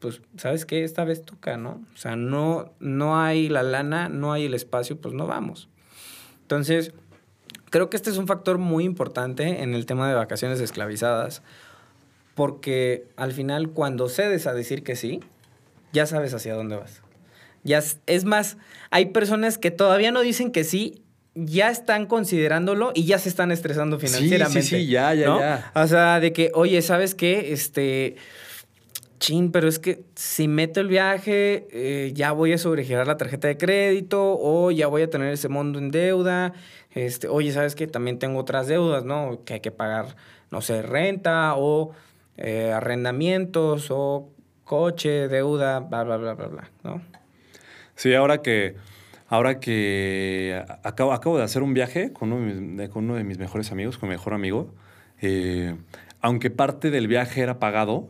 pues, 0.05 0.21
¿sabes 0.37 0.67
qué? 0.67 0.85
Esta 0.85 1.03
vez 1.05 1.23
toca, 1.25 1.57
¿no? 1.57 1.81
O 1.95 1.97
sea, 1.97 2.15
no, 2.15 2.75
no 2.79 3.19
hay 3.19 3.49
la 3.49 3.63
lana, 3.63 4.11
no 4.11 4.35
hay 4.35 4.45
el 4.45 4.53
espacio, 4.53 5.01
pues 5.01 5.15
no 5.15 5.27
vamos. 5.27 5.71
Entonces, 6.43 6.93
creo 7.71 7.89
que 7.89 7.97
este 7.97 8.11
es 8.11 8.19
un 8.19 8.27
factor 8.27 8.59
muy 8.59 8.85
importante 8.85 9.63
en 9.63 9.73
el 9.73 9.87
tema 9.87 10.07
de 10.07 10.15
vacaciones 10.15 10.61
esclavizadas, 10.61 11.41
porque 12.35 13.07
al 13.17 13.33
final 13.33 13.71
cuando 13.71 14.11
cedes 14.11 14.47
a 14.47 14.53
decir 14.53 14.83
que 14.83 14.95
sí, 14.95 15.21
ya 15.95 16.05
sabes 16.05 16.35
hacia 16.35 16.53
dónde 16.55 16.77
vas. 16.77 17.01
Ya 17.63 17.79
es, 17.79 17.99
es 18.07 18.27
más, 18.27 18.59
hay 18.91 19.07
personas 19.07 19.57
que 19.57 19.71
todavía 19.71 20.13
no 20.13 20.21
dicen 20.21 20.53
que 20.53 20.65
sí, 20.65 21.01
ya 21.35 21.71
están 21.71 22.05
considerándolo 22.05 22.93
y 22.95 23.07
ya 23.07 23.19
se 23.19 23.31
están 23.31 23.53
estresando 23.53 23.99
Sí, 23.99 24.09
sí, 24.09 24.15
financieramente. 24.15 24.63
sí, 24.63 24.87
ya, 24.87 25.15
ya, 25.15 25.27
¿no? 25.29 25.41
ya. 25.41 25.73
O 25.75 25.87
sea, 25.87 26.21
de 26.21 26.35
que, 26.35 26.51
oye, 26.55 26.83
¿sabes 26.83 27.15
qué? 27.15 27.55
Este, 27.55 28.17
chin, 29.25 29.51
pero 29.51 29.69
es 29.69 29.79
que 29.79 30.05
si 30.15 30.49
meto 30.49 30.81
el 30.81 30.89
viaje, 30.89 31.67
eh, 31.71 32.13
ya 32.13 32.33
voy 32.33 32.53
a 32.53 32.59
sobregirar 32.59 33.07
la 33.07 33.17
tarjeta 33.17 33.49
de 33.49 33.57
crédito 33.57 34.37
o 34.39 34.71
ya 34.71 34.87
voy 34.87 35.01
a 35.01 35.09
tener 35.09 35.33
ese 35.33 35.49
monto 35.49 35.79
en 35.79 35.91
deuda. 35.91 36.53
Este, 36.91 37.29
oye, 37.29 37.51
¿sabes 37.51 37.75
qué? 37.75 37.87
También 37.87 38.19
tengo 38.19 38.39
otras 38.39 38.67
deudas, 38.67 39.05
¿no? 39.05 39.41
Que 39.47 39.55
hay 39.55 39.61
que 39.61 39.71
pagar, 39.71 40.17
no 40.51 40.61
sé, 40.61 40.83
renta 40.83 41.55
o 41.57 41.93
eh, 42.37 42.71
arrendamientos 42.71 43.87
o 43.91 44.29
coche, 44.65 45.29
deuda, 45.29 45.81
bla, 45.81 46.05
bla, 46.05 46.19
bla, 46.19 46.35
bla, 46.35 46.47
bla, 46.49 46.71
¿no? 46.83 47.01
Sí, 47.95 48.13
ahora 48.13 48.43
que, 48.43 48.77
ahora 49.29 49.59
que 49.59 50.63
acabo, 50.83 51.15
acabo 51.15 51.39
de 51.39 51.45
hacer 51.45 51.63
un 51.63 51.73
viaje 51.73 52.13
con 52.13 52.31
uno 52.31 52.45
de 52.45 52.61
mis, 52.61 52.89
con 52.91 53.05
uno 53.05 53.15
de 53.15 53.25
mis 53.25 53.39
mejores 53.39 53.73
amigos, 53.73 53.97
con 53.97 54.11
mi 54.11 54.17
mejor 54.17 54.35
amigo, 54.35 54.75
eh, 55.23 55.77
aunque 56.21 56.51
parte 56.51 56.91
del 56.91 57.09
viaje 57.09 57.41
era 57.41 57.59
pagado, 57.59 58.07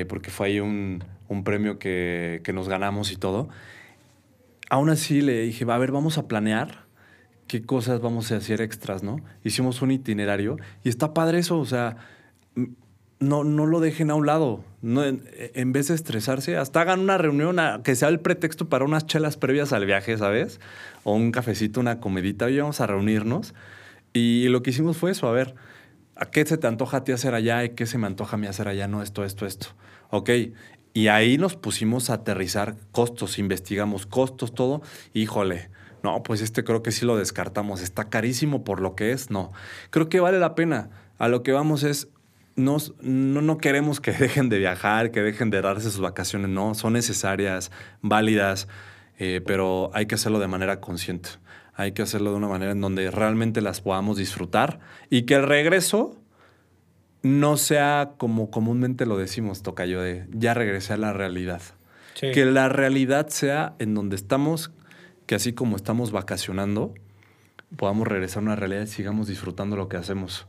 eh, 0.00 0.04
porque 0.04 0.30
fue 0.30 0.48
ahí 0.48 0.60
un, 0.60 1.04
un 1.28 1.44
premio 1.44 1.78
que, 1.78 2.40
que 2.44 2.52
nos 2.52 2.68
ganamos 2.68 3.12
y 3.12 3.16
todo, 3.16 3.48
aún 4.70 4.90
así 4.90 5.20
le 5.20 5.42
dije, 5.42 5.64
va 5.64 5.74
a 5.74 5.78
ver, 5.78 5.92
vamos 5.92 6.18
a 6.18 6.26
planear 6.28 6.84
qué 7.46 7.62
cosas 7.62 8.00
vamos 8.00 8.32
a 8.32 8.36
hacer 8.36 8.60
extras, 8.60 9.02
¿no? 9.02 9.20
Hicimos 9.44 9.82
un 9.82 9.90
itinerario 9.90 10.56
y 10.82 10.88
está 10.88 11.12
padre 11.14 11.38
eso, 11.38 11.58
o 11.58 11.66
sea, 11.66 11.96
m- 12.56 12.70
no, 13.20 13.44
no 13.44 13.66
lo 13.66 13.80
dejen 13.80 14.10
a 14.10 14.14
un 14.14 14.26
lado. 14.26 14.64
No, 14.82 15.04
en, 15.04 15.72
vez 15.72 15.88
de 15.88 15.94
estresarse, 15.94 16.56
hasta 16.56 16.80
hagan 16.80 17.00
una 17.00 17.16
reunión 17.18 17.58
a- 17.58 17.80
que 17.82 17.94
sea 17.94 18.08
el 18.08 18.20
pretexto 18.20 18.68
para 18.68 18.84
unas 18.84 19.06
chelas 19.06 19.36
previas 19.36 19.72
al 19.72 19.86
viaje, 19.86 20.16
¿sabes? 20.18 20.60
O 21.04 21.14
un 21.14 21.30
cafecito, 21.32 21.80
una 21.80 22.00
comidita. 22.00 22.46
Hoy 22.46 22.58
vamos 22.58 22.80
a 22.80 22.86
reunirnos. 22.86 23.54
Y 24.12 24.48
lo 24.48 24.62
que 24.62 24.70
hicimos 24.70 24.96
fue 24.96 25.10
eso, 25.12 25.26
a 25.28 25.32
ver, 25.32 25.54
¿a 26.16 26.26
qué 26.26 26.44
se 26.44 26.58
te 26.58 26.66
antoja 26.66 26.98
a 26.98 27.04
ti 27.04 27.12
hacer 27.12 27.34
allá 27.34 27.64
y 27.64 27.70
qué 27.70 27.86
se 27.86 27.98
me 27.98 28.06
antoja 28.06 28.36
a 28.36 28.38
mí 28.38 28.46
hacer 28.46 28.68
allá? 28.68 28.88
No, 28.88 29.02
esto, 29.02 29.24
esto, 29.24 29.46
esto. 29.46 29.68
Ok, 30.10 30.30
Y 30.96 31.08
ahí 31.08 31.38
nos 31.38 31.56
pusimos 31.56 32.08
a 32.08 32.14
aterrizar 32.14 32.76
costos, 32.92 33.40
investigamos 33.40 34.06
costos, 34.06 34.54
todo. 34.54 34.80
Híjole, 35.12 35.70
no, 36.04 36.22
pues 36.22 36.40
este 36.40 36.62
creo 36.62 36.82
que 36.82 36.92
sí 36.92 37.04
lo 37.04 37.16
descartamos. 37.16 37.80
Está 37.80 38.10
carísimo 38.10 38.62
por 38.62 38.80
lo 38.80 38.94
que 38.94 39.10
es. 39.10 39.30
No, 39.30 39.52
creo 39.90 40.08
que 40.08 40.20
vale 40.20 40.38
la 40.38 40.54
pena. 40.54 40.90
A 41.18 41.28
lo 41.28 41.42
que 41.42 41.50
vamos 41.50 41.82
es, 41.82 42.08
no, 42.56 42.76
no, 43.00 43.58
queremos 43.58 44.00
que 44.00 44.12
dejen 44.18 44.48
de 44.50 44.58
viajar, 44.58 45.10
que 45.10 45.22
dejen 45.22 45.50
de 45.50 45.62
darse 45.62 45.90
sus 45.90 46.00
vacaciones. 46.00 46.50
No, 46.50 46.74
son 46.74 46.92
necesarias, 46.92 47.72
válidas, 48.02 48.68
eh, 49.18 49.40
pero 49.46 49.90
hay 49.94 50.06
que 50.06 50.14
hacerlo 50.14 50.38
de 50.38 50.46
manera 50.46 50.80
consciente. 50.80 51.30
Hay 51.76 51.92
que 51.92 52.02
hacerlo 52.02 52.30
de 52.30 52.36
una 52.36 52.48
manera 52.48 52.72
en 52.72 52.80
donde 52.80 53.10
realmente 53.10 53.60
las 53.60 53.80
podamos 53.80 54.16
disfrutar 54.16 54.80
y 55.10 55.22
que 55.22 55.34
el 55.34 55.42
regreso 55.44 56.16
no 57.22 57.56
sea 57.56 58.12
como 58.18 58.50
comúnmente 58.50 59.06
lo 59.06 59.16
decimos, 59.16 59.62
Tocayo, 59.62 60.00
de 60.00 60.26
ya 60.30 60.54
regresé 60.54 60.92
a 60.92 60.98
la 60.98 61.12
realidad. 61.12 61.62
Que 62.20 62.44
la 62.44 62.68
realidad 62.68 63.28
sea 63.28 63.74
en 63.78 63.94
donde 63.94 64.14
estamos, 64.14 64.70
que 65.26 65.34
así 65.34 65.52
como 65.52 65.74
estamos 65.74 66.12
vacacionando, 66.12 66.94
podamos 67.76 68.06
regresar 68.06 68.42
a 68.42 68.46
una 68.46 68.56
realidad 68.56 68.82
y 68.82 68.86
sigamos 68.86 69.26
disfrutando 69.26 69.74
lo 69.74 69.88
que 69.88 69.96
hacemos. 69.96 70.46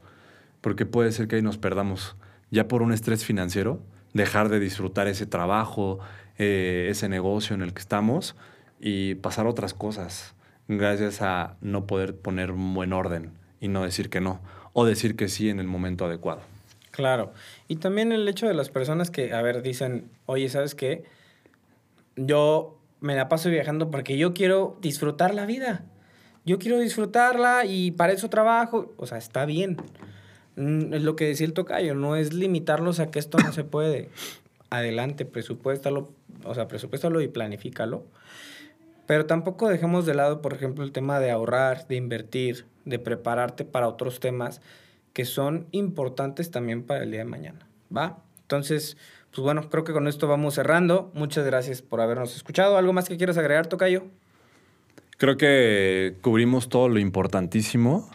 Porque 0.61 0.85
puede 0.85 1.11
ser 1.11 1.27
que 1.27 1.37
ahí 1.37 1.41
nos 1.41 1.57
perdamos, 1.57 2.17
ya 2.51 2.67
por 2.67 2.83
un 2.83 2.93
estrés 2.93 3.25
financiero, 3.25 3.81
dejar 4.13 4.49
de 4.49 4.59
disfrutar 4.59 5.07
ese 5.07 5.25
trabajo, 5.25 5.99
eh, 6.37 6.87
ese 6.89 7.09
negocio 7.09 7.55
en 7.55 7.61
el 7.61 7.73
que 7.73 7.81
estamos 7.81 8.35
y 8.79 9.15
pasar 9.15 9.47
otras 9.47 9.73
cosas, 9.73 10.34
gracias 10.67 11.21
a 11.21 11.57
no 11.61 11.85
poder 11.85 12.15
poner 12.15 12.51
un 12.51 12.73
buen 12.73 12.93
orden 12.93 13.31
y 13.59 13.67
no 13.67 13.83
decir 13.83 14.09
que 14.09 14.21
no, 14.21 14.41
o 14.73 14.85
decir 14.85 15.15
que 15.15 15.27
sí 15.27 15.49
en 15.49 15.59
el 15.59 15.67
momento 15.67 16.05
adecuado. 16.05 16.41
Claro. 16.91 17.33
Y 17.67 17.77
también 17.77 18.11
el 18.11 18.27
hecho 18.27 18.47
de 18.47 18.53
las 18.53 18.69
personas 18.69 19.11
que, 19.11 19.33
a 19.33 19.41
ver, 19.41 19.61
dicen, 19.61 20.09
oye, 20.25 20.47
¿sabes 20.49 20.75
qué? 20.75 21.03
Yo 22.15 22.77
me 23.01 23.15
la 23.15 23.27
paso 23.27 23.49
viajando 23.49 23.91
porque 23.91 24.17
yo 24.17 24.33
quiero 24.33 24.77
disfrutar 24.81 25.35
la 25.35 25.45
vida. 25.45 25.83
Yo 26.45 26.57
quiero 26.57 26.79
disfrutarla 26.79 27.65
y 27.65 27.91
para 27.91 28.13
eso 28.13 28.29
trabajo. 28.29 28.93
O 28.97 29.07
sea, 29.07 29.17
está 29.17 29.45
bien. 29.45 29.77
Mm, 30.55 30.93
es 30.93 31.03
lo 31.03 31.15
que 31.15 31.25
decía 31.25 31.45
el 31.45 31.53
tocayo, 31.53 31.95
no 31.95 32.15
es 32.15 32.33
limitarlos 32.33 32.99
a 32.99 33.11
que 33.11 33.19
esto 33.19 33.37
no 33.39 33.51
se 33.51 33.63
puede. 33.63 34.09
Adelante, 34.69 35.25
presupuéstalo, 35.25 36.11
o 36.43 36.55
sea, 36.55 36.67
presupuéstalo 36.67 37.21
y 37.21 37.27
planifícalo. 37.27 38.05
Pero 39.07 39.25
tampoco 39.25 39.69
dejemos 39.69 40.05
de 40.05 40.15
lado, 40.15 40.41
por 40.41 40.53
ejemplo, 40.53 40.83
el 40.83 40.91
tema 40.91 41.19
de 41.19 41.31
ahorrar, 41.31 41.87
de 41.87 41.95
invertir, 41.95 42.65
de 42.85 42.99
prepararte 42.99 43.65
para 43.65 43.87
otros 43.87 44.19
temas 44.19 44.61
que 45.13 45.25
son 45.25 45.67
importantes 45.71 46.51
también 46.51 46.83
para 46.83 47.03
el 47.03 47.11
día 47.11 47.19
de 47.19 47.25
mañana, 47.25 47.67
¿va? 47.95 48.17
Entonces, 48.41 48.97
pues 49.31 49.43
bueno, 49.43 49.69
creo 49.69 49.83
que 49.83 49.93
con 49.93 50.07
esto 50.07 50.27
vamos 50.27 50.55
cerrando. 50.55 51.11
Muchas 51.13 51.45
gracias 51.45 51.81
por 51.81 52.01
habernos 52.01 52.35
escuchado. 52.35 52.77
¿Algo 52.77 52.93
más 52.93 53.07
que 53.07 53.17
quieras 53.17 53.37
agregar, 53.37 53.67
Tocayo? 53.67 54.03
Creo 55.17 55.37
que 55.37 56.15
cubrimos 56.21 56.67
todo 56.67 56.89
lo 56.89 56.99
importantísimo. 56.99 58.09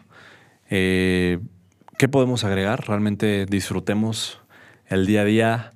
Eh, 0.69 1.39
¿Qué 1.99 2.09
podemos 2.09 2.45
agregar? 2.45 2.87
Realmente 2.87 3.47
disfrutemos 3.47 4.41
el 4.87 5.07
día 5.07 5.23
a 5.23 5.25
día 5.25 5.73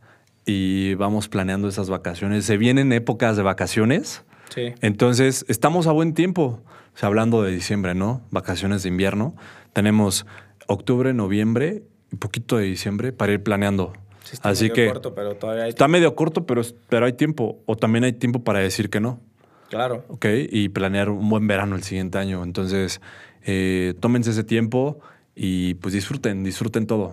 y 0.46 0.94
vamos 0.94 1.29
planeando 1.29 1.68
esas 1.68 1.88
vacaciones. 1.88 2.44
Se 2.44 2.57
vienen 2.57 2.92
épocas 2.92 3.37
de 3.37 3.42
vacaciones. 3.42 4.24
Sí. 4.55 4.73
Entonces, 4.81 5.45
estamos 5.49 5.87
a 5.87 5.93
buen 5.93 6.14
tiempo. 6.14 6.61
O 6.95 6.99
sea, 6.99 7.09
hablando 7.09 7.43
de 7.43 7.51
diciembre, 7.51 7.95
¿no? 7.95 8.23
Vacaciones 8.31 8.85
de 8.85 8.88
invierno. 8.88 9.35
Tenemos 9.73 10.27
octubre, 10.67 11.12
noviembre 11.12 11.83
y 12.12 12.17
poquito 12.17 12.57
de 12.57 12.64
diciembre 12.64 13.12
para 13.12 13.33
ir 13.33 13.43
planeando. 13.43 13.93
está 14.31 14.51
Así 14.51 14.64
medio 14.64 14.75
que 14.75 14.87
corto, 14.88 15.14
pero 15.14 15.35
todavía 15.37 15.64
hay 15.64 15.71
está 15.71 15.88
medio 15.88 16.14
corto, 16.14 16.47
pero, 16.47 16.62
pero 16.88 17.07
hay 17.07 17.14
tiempo. 17.14 17.59
O 17.67 17.77
también 17.77 18.05
hay 18.05 18.12
tiempo 18.12 18.45
para 18.45 18.61
decir 18.61 18.90
que 18.90 19.01
no. 19.01 19.21
Claro. 19.71 20.05
Ok, 20.09 20.27
y 20.51 20.69
planear 20.69 21.09
un 21.09 21.29
buen 21.29 21.47
verano 21.49 21.75
el 21.75 21.83
siguiente 21.83 22.19
año. 22.19 22.45
Entonces, 22.45 23.01
eh, 23.45 23.95
tómense 23.99 24.31
ese 24.31 24.45
tiempo 24.45 25.01
y 25.35 25.75
pues 25.75 25.95
disfruten, 25.95 26.45
disfruten 26.45 26.87
todo. 26.87 27.12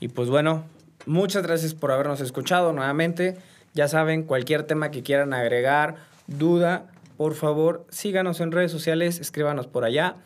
Y 0.00 0.08
pues 0.08 0.28
bueno, 0.28 0.64
muchas 1.06 1.44
gracias 1.44 1.74
por 1.74 1.92
habernos 1.92 2.20
escuchado 2.20 2.72
nuevamente. 2.72 3.38
Ya 3.72 3.88
saben, 3.88 4.24
cualquier 4.24 4.64
tema 4.64 4.90
que 4.90 5.02
quieran 5.02 5.32
agregar, 5.32 5.96
duda, 6.38 6.90
por 7.16 7.34
favor, 7.34 7.86
síganos 7.90 8.40
en 8.40 8.52
redes 8.52 8.72
sociales, 8.72 9.20
escríbanos 9.20 9.66
por 9.66 9.84
allá. 9.84 10.16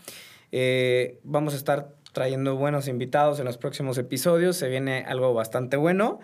Eh, 0.53 1.19
vamos 1.25 1.55
a 1.55 1.57
estar 1.57 1.89
trayendo 2.13 2.57
buenos 2.57 2.89
invitados 2.89 3.39
en 3.39 3.45
los 3.45 3.59
próximos 3.59 3.99
episodios. 3.99 4.57
Se 4.57 4.69
viene 4.69 5.05
algo 5.07 5.35
bastante 5.35 5.77
bueno. 5.77 6.21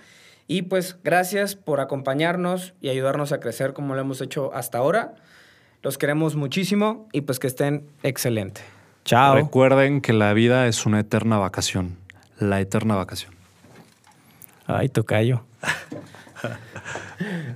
Y 0.47 0.63
pues 0.63 0.99
gracias 1.05 1.55
por 1.55 1.81
acompañarnos 1.81 2.75
y 2.81 2.89
ayudarnos 2.89 3.33
a 3.33 3.41
crecer 3.41 3.75
como 3.75 3.95
lo 3.95 4.01
hemos 4.01 4.21
hecho 4.21 4.53
hasta 4.55 4.79
ahora. 4.79 5.15
Los 5.83 5.99
queremos 5.99 6.37
muchísimo 6.37 7.09
y 7.13 7.23
pues 7.23 7.39
que 7.39 7.47
estén 7.47 7.87
excelente. 8.03 8.63
Chao. 9.05 9.35
Recuerden 9.35 10.01
que 10.01 10.13
la 10.13 10.33
vida 10.33 10.67
es 10.67 10.87
una 10.87 11.01
eterna 11.01 11.39
vacación. 11.39 11.99
La 12.39 12.61
eterna 12.61 12.97
vacación. 12.97 13.35
Ay, 14.67 14.89
tocayo. 14.89 15.45